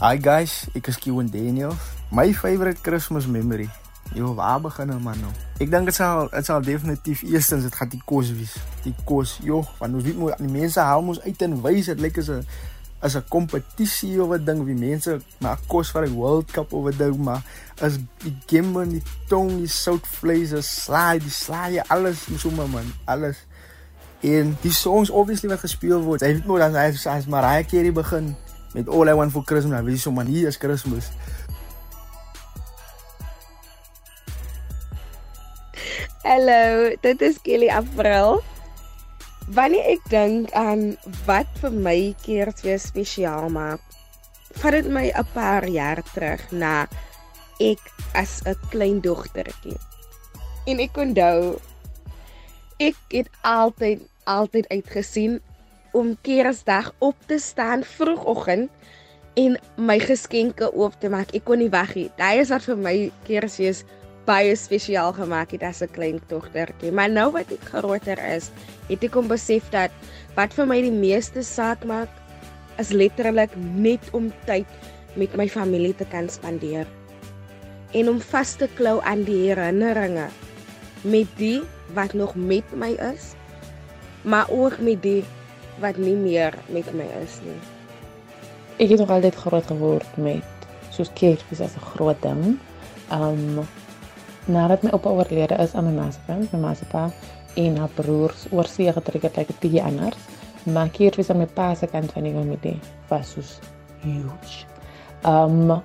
Hi 0.02 0.18
guys, 0.18 0.66
ek 0.74 0.90
is 0.90 0.98
Kiwan 0.98 1.30
Daniel. 1.30 1.78
My 2.10 2.32
favorite 2.32 2.80
Christmas 2.82 3.26
memory. 3.26 3.68
Yo, 4.14 4.34
waar 4.34 4.60
begin 4.60 4.86
nou 4.86 5.00
man 5.02 5.18
nou? 5.18 5.32
Ek 5.58 5.70
dink 5.70 5.90
dit 5.90 5.96
sal 5.96 6.28
dit 6.30 6.46
sal 6.46 6.62
definitief 6.62 7.24
eerstens 7.26 7.66
dit 7.66 7.74
gaan 7.74 7.90
die 7.90 8.02
kos 8.06 8.30
wees. 8.36 8.54
Die 8.84 8.94
kos, 9.08 9.38
joh, 9.42 9.66
want 9.80 9.98
ons 9.98 10.06
weet 10.06 10.18
moet 10.20 10.38
die 10.38 10.50
mense 10.50 10.80
hou 10.80 11.00
ons 11.10 11.20
uit 11.24 11.42
en 11.42 11.56
wys 11.64 11.90
dit 11.90 12.04
lyk 12.04 12.20
as 12.22 12.30
'n 12.30 12.46
as 13.02 13.16
'n 13.16 13.24
kompetisie 13.28 14.22
of 14.22 14.30
'n 14.30 14.44
ding 14.44 14.64
wie 14.64 14.78
mense 14.78 15.18
maak 15.38 15.60
kos 15.66 15.90
vir 15.90 16.06
die 16.06 16.14
World 16.14 16.50
Cup 16.52 16.72
of 16.72 16.86
'n 16.86 16.96
ding 16.96 17.18
maar 17.18 17.42
as 17.80 17.98
die 18.22 18.36
gemme 18.46 18.86
die 18.86 19.02
tong 19.28 19.58
die 19.58 19.68
sout 19.68 20.06
vleis 20.06 20.52
is 20.52 20.84
slaai 20.84 21.18
die 21.18 21.30
slaai 21.30 21.82
alles 21.88 22.26
so 22.38 22.50
man, 22.50 22.92
alles 23.04 23.36
en 24.22 24.56
die 24.62 24.72
songs 24.72 25.10
obviously 25.10 25.48
wat 25.48 25.60
gespeel 25.60 26.00
word 26.02 26.20
hy 26.20 26.32
weet 26.32 26.46
moet 26.46 26.58
dan 26.58 26.74
hy 26.74 26.88
as 26.88 27.26
Mariah 27.26 27.66
Carey 27.66 27.92
begin 27.92 28.36
met 28.74 28.88
all 28.88 29.08
I 29.08 29.14
want 29.14 29.32
for 29.32 29.44
Christmas 29.44 29.84
weet 29.84 29.94
jy 29.94 30.00
so 30.00 30.10
man 30.10 30.26
hier 30.26 30.48
is 30.48 30.58
Kersfees 30.58 31.10
Hallo, 36.26 36.90
dit 37.00 37.20
is 37.22 37.36
Kelly 37.38 37.68
April. 37.70 38.40
Wanneer 39.54 39.84
ek 39.92 40.08
dink 40.10 40.50
aan 40.58 40.96
wat 41.22 41.46
vir 41.62 41.74
my 41.84 41.98
Kersfees 42.24 42.88
spesiaal 42.90 43.46
maak, 43.54 43.78
vat 44.58 44.74
dit 44.74 44.88
my 44.90 45.04
'n 45.06 45.28
paar 45.36 45.62
jaar 45.70 46.02
terug 46.08 46.42
na 46.50 46.88
ek 47.62 47.78
as 48.18 48.42
'n 48.42 48.58
klein 48.74 48.98
dogtertjie. 49.06 49.78
En 50.66 50.82
ek 50.82 50.98
onthou 50.98 51.62
ek 52.82 52.98
het 53.14 53.30
altyd 53.46 54.02
altyd 54.26 54.66
uitgesien 54.74 55.38
om 55.94 56.18
Kersdag 56.26 56.90
op 56.98 57.14
te 57.30 57.38
staan 57.38 57.86
vroegoggend 57.86 58.70
en 59.38 59.54
my 59.78 59.98
geskenke 60.02 60.74
oop 60.74 60.98
te 60.98 61.08
maak. 61.08 61.30
Ek 61.30 61.44
kon 61.44 61.62
nie 61.62 61.70
wag 61.70 61.94
nie. 61.94 62.10
Dit 62.18 62.42
is 62.42 62.50
wat 62.50 62.66
vir 62.66 62.76
my 62.76 63.12
Kersfees 63.22 63.84
baie 64.26 64.56
spesiaal 64.58 65.12
gemaak 65.16 65.50
het 65.54 65.62
as 65.62 65.82
'n 65.82 65.90
klein 65.92 66.20
dogtertjie. 66.28 66.92
Maar 66.92 67.10
nou 67.10 67.32
wat 67.32 67.50
ek 67.52 67.64
groter 67.72 68.18
is, 68.34 68.50
het 68.88 69.04
ek 69.04 69.10
kom 69.10 69.28
besef 69.28 69.70
dat 69.70 69.90
wat 70.34 70.54
vir 70.54 70.66
my 70.66 70.80
die 70.82 70.92
meeste 70.92 71.42
saak 71.42 71.84
maak 71.84 72.08
is 72.78 72.90
letterlik 72.90 73.50
net 73.56 74.02
om 74.12 74.32
tyd 74.44 74.66
met 75.14 75.36
my 75.36 75.48
familie 75.48 75.94
te 75.94 76.04
kan 76.04 76.28
spandeer 76.28 76.86
en 77.92 78.08
om 78.08 78.20
vas 78.20 78.54
te 78.54 78.68
klou 78.76 79.00
aan 79.02 79.24
die 79.24 79.48
herinneringe 79.48 80.28
met 81.06 81.26
die 81.38 81.62
wat 81.94 82.12
nog 82.12 82.34
met 82.34 82.64
my 82.74 82.90
is, 83.14 83.32
maar 84.22 84.50
ook 84.50 84.78
met 84.78 85.02
die 85.02 85.24
wat 85.80 85.96
nie 85.96 86.16
meer 86.16 86.54
met 86.72 86.88
my 86.96 87.06
is 87.22 87.38
nie. 87.44 87.58
Ek 88.82 88.90
het 88.90 89.00
nog 89.00 89.10
altyd 89.10 89.34
groot 89.34 89.66
geword 89.70 90.16
met 90.20 90.68
soos 90.90 91.12
Kersfees 91.14 91.60
as 91.60 91.76
'n 91.76 91.88
groot 91.94 92.22
ding. 92.22 92.58
Um 93.12 93.64
nadat 94.46 94.82
my 94.82 94.90
oupa 94.90 95.10
oorlede 95.10 95.56
is 95.62 95.74
aan 95.74 95.84
my 95.84 95.92
ma 95.92 96.10
se 96.10 96.18
kant, 96.26 96.52
my 96.52 96.58
ma 96.58 96.74
se 96.74 96.84
pa 96.84 97.10
en 97.56 97.76
haar 97.76 97.92
broers 97.94 98.46
oor 98.50 98.68
see 98.68 98.92
getrek 98.92 99.22
het 99.22 99.36
like 99.36 99.54
bietjie 99.60 99.82
anders. 99.82 100.18
Maar 100.66 100.88
Kersfees 100.88 101.30
aan 101.30 101.38
my 101.38 101.46
pa 101.46 101.74
se 101.74 101.86
kant 101.86 102.12
van 102.12 102.26
die 102.26 102.34
familie 102.34 102.78
was 103.08 103.30
soos 103.30 103.58
huge. 104.02 104.64
Um 105.24 105.82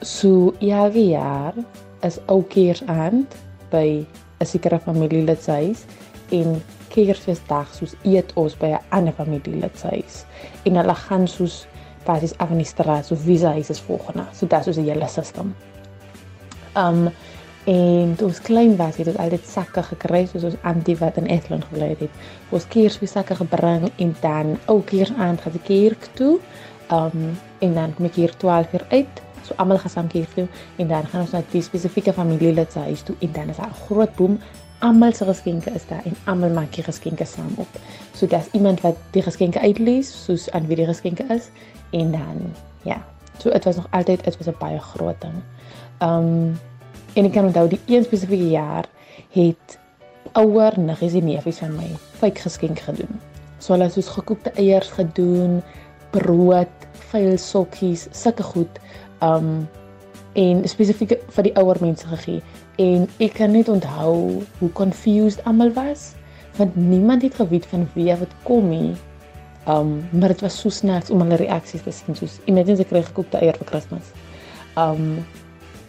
so 0.00 0.54
ja, 0.58 0.88
jaar 0.88 1.54
is 2.00 2.18
ook 2.26 2.48
Kersaand 2.48 3.34
by 3.70 4.06
'n 4.40 4.46
sekere 4.46 4.78
familielid 4.78 5.42
se 5.42 5.50
huis 5.50 5.84
en 6.30 6.62
Kersfeesdag 6.88 7.74
soos 7.74 7.94
eet 8.02 8.32
ons 8.34 8.56
by 8.56 8.66
'n 8.66 8.80
ander 8.88 9.12
familielid 9.12 9.78
se 9.78 9.86
huis. 9.86 10.24
En 10.64 10.76
hulle 10.76 10.94
gaan 10.94 11.28
soos 11.28 11.66
basies 12.04 12.36
af 12.38 12.50
in 12.50 12.56
die 12.56 12.66
straat, 12.66 13.06
so 13.06 13.16
wie 13.24 13.38
se 13.38 13.46
huis 13.46 13.70
is 13.70 13.80
volgende. 13.80 14.24
So 14.32 14.46
dit 14.46 14.58
is 14.58 14.64
soos 14.64 14.76
'n 14.76 14.88
hele 14.88 15.06
stelsel. 15.06 15.46
Um 16.76 17.10
En 17.68 18.14
toe 18.16 18.26
ons 18.30 18.40
klein 18.40 18.76
was, 18.76 18.96
het 18.96 19.10
ons 19.10 19.20
altyd 19.20 19.44
sakke 19.44 19.82
gekry 19.90 20.22
soos 20.26 20.46
ons 20.48 20.60
antie 20.62 20.96
wat 20.96 21.18
in 21.20 21.26
Estland 21.28 21.66
gebly 21.68 21.90
het. 21.98 22.20
Ons 22.54 22.64
kersfees 22.72 23.12
sakke 23.12 23.36
gebring 23.36 23.90
en 23.96 24.14
dan 24.22 24.54
ook 24.66 24.86
keer 24.88 25.12
aan 25.18 25.36
gaan 25.42 25.52
die 25.52 25.66
kerk 25.66 26.08
toe. 26.16 26.38
Um 26.88 27.34
en 27.58 27.74
dan 27.74 27.94
kom 27.94 28.06
ek 28.06 28.14
hier 28.14 28.32
12 28.40 28.72
uur 28.72 28.86
uit 28.88 29.26
So 29.48 29.54
almal 29.56 29.78
gaan 29.80 29.90
saam 29.90 30.08
kerk 30.12 30.32
toe 30.36 30.46
en 30.76 30.88
dan 30.88 31.06
gaan 31.08 31.24
ons 31.24 31.32
na 31.32 31.42
die 31.52 31.62
spesifieke 31.64 32.12
familielid 32.12 32.72
se 32.72 32.82
huis 32.84 33.02
toe 33.02 33.16
en 33.24 33.32
dan 33.32 33.52
is 33.52 33.56
daar 33.56 33.70
'n 33.72 33.80
groot 33.86 34.14
boom. 34.16 34.38
Almal 34.78 35.12
se 35.12 35.24
geskenke 35.24 35.70
is 35.70 35.86
daar 35.86 36.04
en 36.04 36.16
almal 36.24 36.50
maak 36.50 36.72
die 36.74 36.84
geskenke 36.84 37.24
saam 37.24 37.52
op. 37.56 37.68
So 38.12 38.26
daar's 38.26 38.48
iemand 38.52 38.80
wat 38.80 38.96
die 39.10 39.22
geskenke 39.22 39.60
uitlees 39.60 40.24
soos 40.24 40.50
aan 40.50 40.66
wie 40.66 40.76
die 40.76 40.86
geskenke 40.86 41.24
is 41.28 41.50
en 41.90 42.10
dan 42.10 42.54
ja. 42.82 43.04
So 43.38 43.50
dit 43.50 43.64
was 43.64 43.76
nog 43.76 43.86
altyd 43.90 44.24
dit 44.24 44.36
was 44.36 44.46
'n 44.46 44.58
baie 44.58 44.78
groot 44.78 45.20
ding. 45.20 45.42
Um 46.00 46.58
en 47.18 47.26
ek 47.26 47.34
kan 47.34 47.48
onthou 47.48 47.66
die 47.72 47.80
een 47.90 48.04
spesifieke 48.06 48.52
jaar 48.52 48.86
het 49.34 49.78
ouer 50.38 50.76
niggies 50.78 51.16
en 51.18 51.26
neefies 51.26 51.58
van 51.64 51.74
my 51.74 51.88
fyk 52.20 52.38
geskenk 52.44 52.82
gedoen. 52.86 53.18
So 53.58 53.74
hulle 53.74 53.88
het 53.88 53.96
soos 53.96 54.10
gekookte 54.14 54.52
eiers 54.60 54.90
gedoen, 54.94 55.58
brood, 56.14 56.86
vuil 57.10 57.34
sokkies, 57.42 58.06
sulke 58.14 58.46
goed. 58.46 58.78
Um 59.24 59.66
en 60.38 60.60
spesifiek 60.70 61.16
vir 61.34 61.48
die 61.48 61.54
ouer 61.58 61.80
mense 61.82 62.06
gegee. 62.06 62.42
En 62.78 63.08
ek 63.24 63.34
kan 63.40 63.50
net 63.56 63.70
onthou 63.72 64.44
hoe 64.60 64.70
confused 64.78 65.42
almal 65.48 65.74
was 65.74 66.12
want 66.58 66.74
niemand 66.76 67.22
het 67.22 67.36
geweet 67.38 67.66
van 67.70 67.86
wie 67.94 68.14
wat 68.14 68.34
kom 68.46 68.70
nie. 68.70 68.94
Um 69.66 70.06
maar 70.12 70.34
dit 70.34 70.46
was 70.46 70.60
so 70.60 70.70
snaaks 70.70 71.10
om 71.10 71.24
hulle 71.24 71.40
reaksies 71.42 71.82
te 71.82 71.94
sien 71.94 72.14
soos 72.14 72.38
imagine 72.46 72.78
sy 72.78 72.86
kry 72.86 73.02
gekookte 73.02 73.42
eier 73.42 73.58
vir 73.58 73.72
Kersfees. 73.72 74.14
Um 74.78 75.24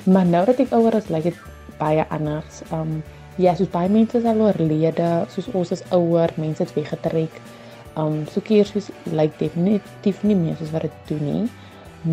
maar 0.09 0.25
nou 0.25 0.43
dat 0.47 0.59
ek 0.63 0.73
ouer 0.75 0.95
is, 0.99 1.09
lyk 1.13 1.29
dit 1.29 1.39
baie 1.79 2.05
anders. 2.09 2.61
Um 2.75 2.99
ja, 3.39 3.53
soos 3.55 3.71
baie 3.71 3.89
mense 3.91 4.17
is 4.19 4.27
al 4.27 4.41
oorlede, 4.43 5.09
soos 5.31 5.47
ons 5.55 5.71
is 5.75 5.83
ouer, 5.95 6.33
mense 6.41 6.63
het 6.63 6.73
weggetrek. 6.75 7.39
Um 7.99 8.25
so 8.31 8.43
Kersfees 8.45 8.89
lyk 9.11 9.37
definitief 9.39 10.23
nie 10.27 10.37
meer 10.39 10.57
soos 10.59 10.73
wat 10.75 10.87
dit 10.87 10.97
toe 11.11 11.19
nie. 11.23 11.45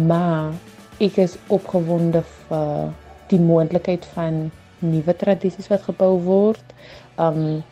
Maar 0.09 0.55
ek 1.03 1.19
is 1.25 1.37
opgewonde 1.53 2.23
vir 2.47 2.93
die 3.31 3.43
moontlikheid 3.43 4.07
van 4.15 4.47
nuwe 4.85 5.15
tradisies 5.19 5.71
wat 5.73 5.87
gebou 5.89 6.15
word. 6.27 6.77
Um 7.19 7.63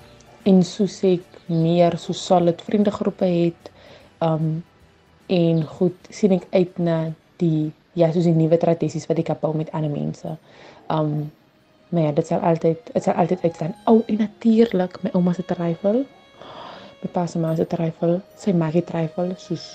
en 0.45 0.61
soos 0.67 0.99
ek 1.09 1.25
meer 1.49 1.97
so 2.01 2.17
solid 2.17 2.61
vriendegroepe 2.65 3.29
het, 3.29 3.71
um 4.25 4.63
en 5.33 5.63
goed 5.79 6.13
sien 6.13 6.35
ek 6.37 6.49
uit 6.53 6.79
na 6.79 6.99
die 7.41 7.73
ja, 7.95 8.11
soos 8.13 8.27
die 8.29 8.37
nuwe 8.37 8.59
tradisies 8.61 9.07
wat 9.11 9.23
kan 9.23 9.39
bou 9.41 9.55
met 9.57 9.73
ander 9.73 9.91
mense. 9.91 10.37
Um 10.91 11.33
maar 11.95 12.03
ja, 12.03 12.13
dit 12.13 12.27
sal 12.27 12.41
altyd 12.43 12.91
dit 12.93 13.03
sal 13.03 13.15
altyd 13.15 13.43
uitstaan. 13.43 13.75
O, 13.85 13.93
oh, 13.95 14.03
en 14.07 14.17
natuurlik 14.19 14.99
my 15.03 15.11
ouma 15.15 15.33
se 15.33 15.45
trifle. 15.47 16.05
My 17.03 17.11
pa 17.13 17.27
se 17.27 17.39
ma 17.39 17.55
trifle, 17.55 18.21
sy 18.41 18.53
maak 18.53 18.81
trifle 18.89 19.35
soos 19.37 19.69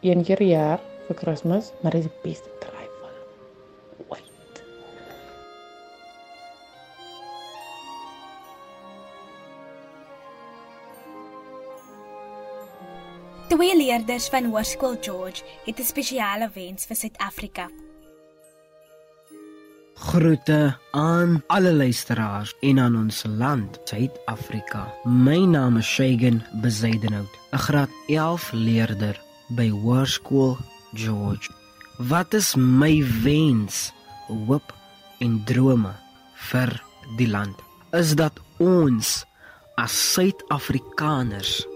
een 0.00 0.24
keer 0.24 0.36
per 0.36 0.46
jaar 0.46 0.80
vir 1.08 1.16
Kersfees, 1.16 1.72
maar 1.82 1.92
dit 1.92 2.04
is 2.04 2.10
die 2.10 2.30
beste 2.30 2.48
trifle. 2.60 2.77
Twee 13.58 13.74
leerders 13.74 14.28
van 14.30 14.44
Hoërskool 14.52 14.96
George 15.02 15.42
het 15.64 15.78
'n 15.80 15.82
spesiale 15.84 16.50
wens 16.54 16.86
vir 16.86 16.96
Suid-Afrika. 16.96 17.70
Groete 19.94 20.78
aan 20.90 21.42
alle 21.46 21.72
luisteraars 21.72 22.54
en 22.60 22.78
aan 22.78 22.96
ons 22.96 23.24
land, 23.26 23.80
Suid-Afrika. 23.84 24.94
My 25.04 25.38
naam 25.38 25.76
is 25.76 25.86
Shagan 25.86 26.42
Bezuidenhout, 26.62 27.38
'n 27.52 27.58
graad 27.58 27.90
11 28.06 28.52
leerder 28.52 29.20
by 29.48 29.70
Hoërskool 29.70 30.56
George. 30.94 31.50
Wat 31.96 32.34
is 32.34 32.54
my 32.54 33.04
wens, 33.22 33.92
hoop 34.26 34.74
en 35.18 35.44
drome 35.44 35.92
vir 36.34 36.82
die 37.16 37.28
land? 37.28 37.56
Is 37.90 38.14
dat 38.14 38.40
ons 38.58 39.24
as 39.74 40.12
Suid-Afrikaners 40.12 41.66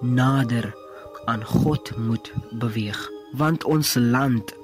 nader 0.00 0.83
aan 1.24 1.44
God 1.44 1.96
moet 1.96 2.32
beweeg, 2.50 2.98
want 3.32 3.64
ons 3.64 3.94
land 3.94 4.54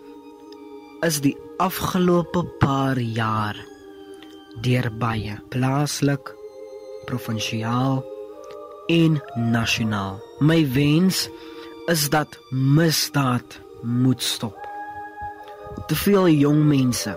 is 1.06 1.20
die 1.24 1.36
afgelope 1.58 2.44
paar 2.60 2.98
jaar 2.98 3.56
deur 4.64 4.90
baie 5.00 5.38
plaaslik, 5.52 6.32
provinsiaal 7.08 8.02
en 8.90 9.20
nasionaal. 9.52 10.18
My 10.40 10.60
wens 10.75 11.28
is 11.86 12.08
dat 12.10 12.38
misdaad 12.50 13.60
moet 13.82 14.23
stop. 14.23 14.56
Te 15.86 15.96
veel 15.96 16.28
jong 16.28 16.64
mense 16.66 17.14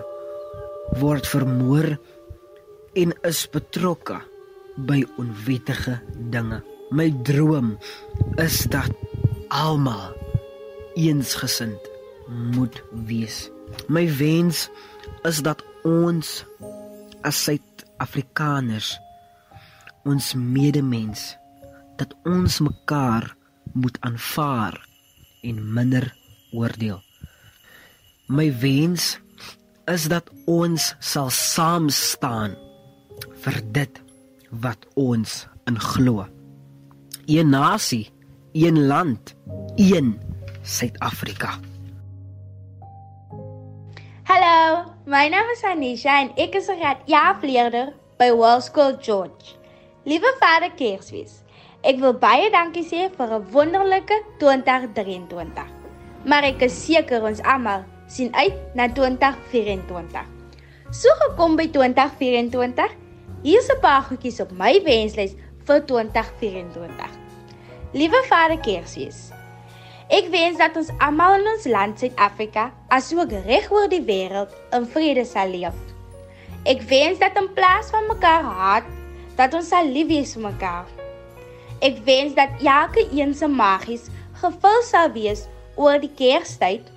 word 1.00 1.26
vermoor 1.26 1.96
en 2.94 3.14
is 3.26 3.44
betrokke 3.50 4.20
by 4.76 5.02
onwettige 5.18 5.98
dinge. 6.30 6.62
My 6.94 7.08
droom 7.26 7.74
is 8.40 8.62
dat 8.70 8.92
almal 9.54 10.10
eensgesind 10.98 11.90
moet 12.54 12.82
wees. 13.06 13.48
My 13.86 14.04
wens 14.16 14.68
is 15.22 15.40
dat 15.46 15.62
ons 15.86 16.42
as 17.22 17.38
Suid-Afrikaners 17.46 18.94
ons 20.04 20.34
medemens 20.34 21.22
dat 21.96 22.12
ons 22.28 22.58
mekaar 22.60 23.30
moet 23.72 23.96
aanvaar 24.04 24.76
en 25.46 25.60
minder 25.72 26.10
oordeel. 26.52 27.00
My 28.26 28.50
wens 28.58 29.14
is 29.90 30.08
dat 30.08 30.30
ons 30.50 30.94
sal 30.98 31.30
saam 31.30 31.88
staan 31.92 32.56
vir 33.44 33.60
dit 33.76 34.00
wat 34.64 34.86
ons 34.98 35.44
in 35.68 35.78
glo. 35.80 36.26
Een 37.28 37.52
nasie, 37.52 38.10
een 38.54 38.86
land, 38.86 39.34
een 39.74 40.20
Suid-Afrika. 40.62 41.58
Hallo, 44.22 44.84
my 45.04 45.26
naam 45.28 45.50
is 45.50 45.62
Anisha 45.66 46.20
en 46.20 46.30
ek 46.38 46.54
is 46.54 46.68
'n 46.70 46.78
graad 46.78 47.00
11 47.06 47.42
leerder 47.42 47.92
by 48.16 48.28
Hoërskool 48.30 48.94
George. 49.00 49.58
Liewe 50.04 50.36
Vader 50.38 50.70
Kersfees, 50.70 51.42
ek 51.82 51.98
wil 51.98 52.14
baie 52.14 52.50
dankie 52.50 52.84
sê 52.84 53.10
vir 53.16 53.34
'n 53.34 53.50
wonderlike 53.50 54.22
2023. 54.38 55.66
Maar 56.24 56.42
ek 56.44 56.62
is 56.62 56.84
seker 56.84 57.22
ons 57.22 57.42
almal 57.42 57.84
sien 58.06 58.34
uit 58.34 58.54
na 58.74 58.88
2024. 58.88 60.26
So 60.90 61.08
gekom 61.26 61.56
by 61.56 61.66
2024, 61.66 62.90
hier's 63.42 63.68
'n 63.68 63.80
paar 63.80 64.02
goedjies 64.02 64.40
op 64.40 64.52
my 64.52 64.82
wenslys 64.84 65.34
vir 65.64 65.84
2024. 65.86 67.23
Liewe 67.94 68.24
Vader 68.26 68.58
Kersfees, 68.58 69.28
Ek 70.10 70.26
wens 70.32 70.56
dat 70.58 70.74
ons 70.74 70.88
almal 70.98 71.36
in 71.38 71.44
ons 71.46 71.66
land 71.70 72.00
Suid-Afrika, 72.02 72.64
asook 72.90 73.30
reg 73.44 73.68
oor 73.70 73.86
die 73.86 74.00
wêreld, 74.02 74.50
in 74.74 74.88
vrede 74.90 75.22
sal 75.22 75.52
leef. 75.54 75.76
Ek 76.66 76.82
wens 76.90 77.20
dat 77.20 77.38
in 77.38 77.46
plaas 77.54 77.92
van 77.94 78.08
mekaar 78.10 78.42
haat, 78.42 78.88
dat 79.38 79.54
ons 79.54 79.70
sal 79.70 79.86
lief 79.86 80.08
wees 80.10 80.34
vir 80.34 80.42
mekaar. 80.42 80.90
Ek 81.86 82.00
wens 82.08 82.34
dat 82.34 82.58
elke 82.66 83.04
een 83.14 83.30
se 83.30 83.46
magies 83.46 84.08
gevul 84.42 84.82
sal 84.90 85.12
wees 85.14 85.44
oor 85.78 86.02
die 86.02 86.10
Kerstyd 86.18 86.88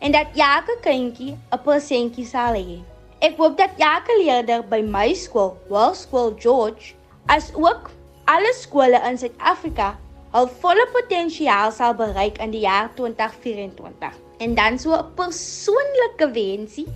en 0.00 0.16
dat 0.16 0.32
elke 0.32 0.78
kindjie 0.86 1.34
'n 1.36 1.60
persentjie 1.66 2.24
sal 2.24 2.56
hê. 2.56 2.78
Ek 3.20 3.36
hoop 3.36 3.60
dat 3.60 3.76
elke 3.76 4.16
leerder 4.24 4.64
by 4.64 4.80
my 4.80 5.12
skool, 5.12 5.58
Hoërskool 5.68 6.32
George, 6.40 6.96
as 7.28 7.52
ook 7.52 7.92
alle 8.24 8.54
skole 8.56 8.96
in 9.04 9.20
Suid-Afrika 9.20 9.98
hul 10.32 10.48
volle 10.62 10.84
potensiaal 10.92 11.72
sal 11.72 11.94
bereik 11.94 12.38
in 12.40 12.52
die 12.54 12.64
jaar 12.64 12.90
2024. 12.96 14.16
En 14.40 14.54
dan 14.54 14.78
so 14.78 14.96
'n 14.96 15.14
persoonlike 15.14 16.30
wensie. 16.32 16.88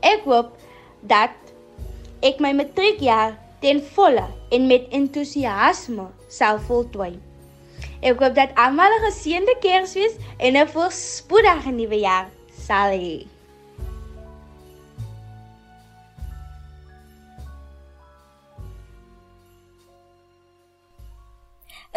Ek 0.00 0.24
hoop 0.24 0.56
dat 1.00 1.32
ek 2.22 2.40
my 2.40 2.52
matriekjaar 2.52 3.38
ten 3.60 3.82
volle 3.94 4.26
en 4.50 4.66
met 4.66 4.88
entoesiasme 4.90 6.06
sal 6.28 6.58
voltooi. 6.58 7.18
Ek 8.00 8.20
hoop 8.20 8.34
dat 8.34 8.52
almal 8.54 8.92
'n 8.92 9.04
geseënde 9.08 9.54
Kersfees 9.60 10.14
en 10.38 10.56
'n 10.56 10.68
voorspoedige 10.68 11.70
nuwe 11.70 11.98
jaar 11.98 12.28
sal 12.66 12.90
hê. 12.92 13.33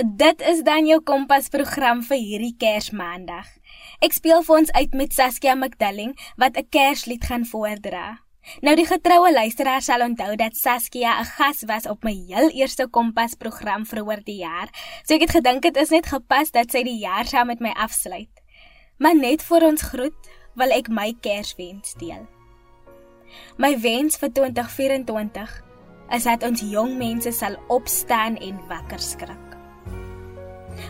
Dit 0.06 0.42
is 0.46 0.60
dan 0.62 0.86
jou 0.86 1.00
kompas 1.02 1.48
program 1.50 2.04
vir 2.06 2.20
hierdie 2.22 2.54
Kersmaandag. 2.62 3.48
Ek 4.06 4.14
speel 4.14 4.44
vir 4.46 4.56
ons 4.60 4.72
uit 4.76 4.92
met 4.94 5.16
Saskia 5.16 5.56
McDulling 5.58 6.12
wat 6.38 6.54
'n 6.54 6.70
Kerslied 6.70 7.26
gaan 7.26 7.46
voordra. 7.50 8.22
Nou 8.62 8.76
die 8.76 8.86
getroue 8.86 9.32
luisteraar 9.34 9.82
sal 9.82 10.06
onthou 10.06 10.36
dat 10.36 10.54
Saskia 10.56 11.18
'n 11.18 11.26
gas 11.26 11.64
was 11.66 11.90
op 11.90 12.04
my 12.04 12.14
heel 12.14 12.50
eerste 12.50 12.88
kompas 12.88 13.34
program 13.34 13.86
vroeër 13.86 14.24
die 14.24 14.38
jaar. 14.46 14.70
So 15.04 15.16
ek 15.16 15.22
het 15.22 15.32
gedink 15.32 15.62
dit 15.62 15.78
is 15.78 15.90
net 15.90 16.06
gepas 16.06 16.52
dat 16.52 16.72
sy 16.72 16.84
die 16.84 17.00
jaar 17.00 17.26
saam 17.26 17.48
met 17.48 17.60
my 17.60 17.74
afsluit. 17.74 18.30
Maar 19.00 19.16
net 19.16 19.42
vir 19.42 19.64
ons 19.64 19.82
groet, 19.82 20.30
wil 20.56 20.70
ek 20.70 20.90
my 20.90 21.16
Kerswens 21.22 21.96
deel. 21.98 22.28
My 23.58 23.80
wens 23.80 24.18
vir 24.18 24.30
2024 24.30 25.64
is 26.12 26.24
dat 26.24 26.44
ons 26.44 26.62
jong 26.62 26.98
mense 26.98 27.32
sal 27.32 27.56
opstaan 27.68 28.38
en 28.38 28.68
wakker 28.68 29.00
skrik. 29.00 29.47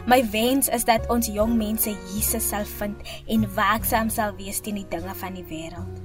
My 0.05 0.29
wens 0.31 0.67
is 0.67 0.85
dat 0.85 1.07
ons 1.09 1.27
jong 1.27 1.55
mense 1.57 1.93
Jesus 2.13 2.47
sal 2.47 2.65
vind 2.65 3.01
en 3.27 3.47
waaksaam 3.53 4.09
sal 4.09 4.35
wees 4.35 4.59
teen 4.59 4.75
die 4.75 4.87
dinge 4.89 5.15
van 5.15 5.33
die 5.33 5.45
wêreld. 5.49 6.03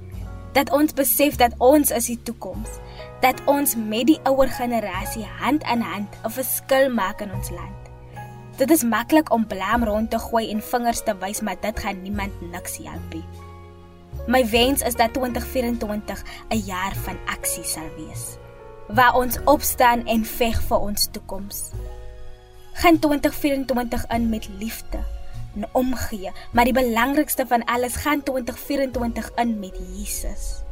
Dat 0.53 0.71
ons 0.71 0.93
besef 0.93 1.37
dat 1.41 1.55
ons 1.59 1.91
is 1.91 2.07
die 2.07 2.23
toekoms, 2.23 2.69
dat 3.21 3.41
ons 3.49 3.77
met 3.77 4.07
die 4.07 4.21
ouer 4.29 4.51
generasie 4.53 5.25
hand 5.41 5.63
aan 5.65 5.81
hand 5.81 6.09
'n 6.25 6.31
verskil 6.31 6.91
maak 6.91 7.21
in 7.21 7.33
ons 7.33 7.51
land. 7.51 7.83
Dit 8.57 8.71
is 8.71 8.83
maklik 8.85 9.33
om 9.33 9.47
blame 9.47 9.87
rond 9.87 10.11
te 10.11 10.19
gooi 10.19 10.51
en 10.51 10.63
vingers 10.63 11.03
te 11.03 11.17
wys, 11.19 11.41
maar 11.41 11.57
dit 11.61 11.81
gaan 11.81 12.03
niemand 12.03 12.33
niks 12.51 12.77
help 12.85 13.15
nie. 13.15 13.25
My 14.27 14.45
wens 14.51 14.83
is 14.83 14.95
dat 14.95 15.13
2024 15.13 16.23
'n 16.49 16.57
jaar 16.57 16.95
van 16.95 17.19
aksie 17.27 17.65
sal 17.65 17.89
wees, 17.97 18.37
waar 18.89 19.15
ons 19.15 19.39
opstaan 19.45 20.07
en 20.07 20.25
veg 20.25 20.63
vir 20.63 20.79
ons 20.79 21.09
toekoms. 21.11 21.71
Gaan 22.73 22.99
2024 22.99 24.07
in 24.09 24.29
met 24.29 24.49
liefde 24.59 24.99
en 25.55 25.69
omgee, 25.73 26.31
maar 26.53 26.65
die 26.65 26.73
belangrikste 26.73 27.47
van 27.47 27.65
alles 27.65 27.97
gaan 27.97 28.23
2024 28.23 29.31
in 29.35 29.59
met 29.59 29.79
Jesus. 29.93 30.63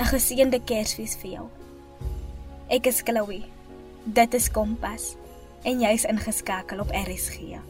'n 0.00 0.04
Geseënde 0.04 0.60
Kersfees 0.64 1.16
vir 1.20 1.30
jou. 1.30 1.46
Ek 2.68 2.86
is 2.86 3.00
Chloe. 3.04 3.42
Dit 4.04 4.34
is 4.34 4.50
Kompas 4.50 5.14
en 5.62 5.80
jy's 5.80 6.04
ingeskakel 6.04 6.80
op 6.80 6.90
RSG. 6.90 7.60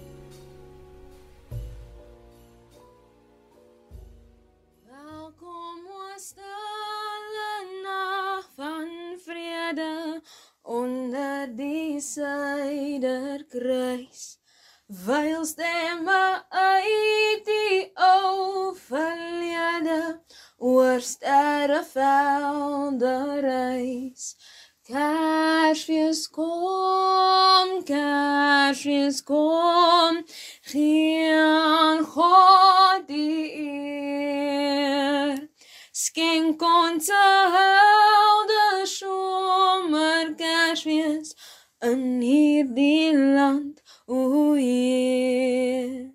Wyl 14.91 15.47
stemme 15.47 16.43
uit 16.49 17.45
die 17.47 17.93
ou 17.95 18.75
verlede 18.75 20.19
oor 20.59 21.01
sterrevelde 21.01 23.41
reis. 23.41 24.35
Kersfees 24.83 26.27
kom, 26.35 27.85
Kersfees 27.87 29.23
kom, 29.23 30.25
gee 30.73 31.39
aan 31.39 32.05
God 32.05 33.07
die 33.07 33.53
eer. 33.63 35.49
Skenk 35.93 36.63
ons 36.63 37.07
'n 37.07 37.51
helder 37.55 38.87
somer 38.87 40.35
Kersfees 40.35 41.35
in 41.81 42.21
hierdie 42.21 43.17
land, 43.17 43.81
o 44.07 44.15
Heer. 44.55 46.11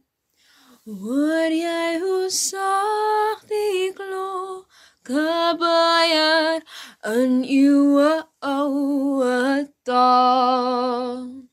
Hoor 0.86 1.50
jy 1.50 2.00
hoe 2.02 2.30
sag 2.30 3.42
die 3.50 3.94
klokke 3.98 5.56
baier 5.62 6.62
in 7.10 7.42
uwe 7.42 8.12
oue 8.42 9.68
taal. 9.84 11.46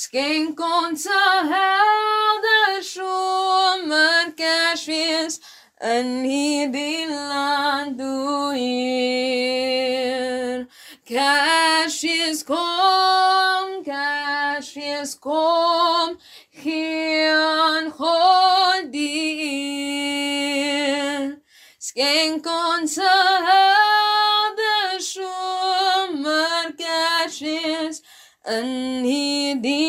Skenk 0.01 0.59
ons 0.59 1.05
'n 1.05 1.47
helder 1.53 2.60
somer 2.93 4.33
Kersfees 4.35 5.39
in 5.81 6.23
hierdie 6.23 7.07
land 7.07 7.99
o 8.01 8.51
Heer. 8.51 9.91
Kersfees 11.07 12.43
kom, 12.45 13.83
Kersfees 13.87 15.19
kom, 15.19 16.17
gee 16.63 17.31
aan 17.31 17.91
God 17.91 18.91
die 18.93 19.31
eer. 19.51 21.21
Skenk 21.79 22.45
ons 22.47 22.95
'n 22.97 23.03
helder 23.51 24.93
somer 25.13 26.65
Kersfees 26.83 27.97
in 28.57 28.69
hierdie 29.09 29.81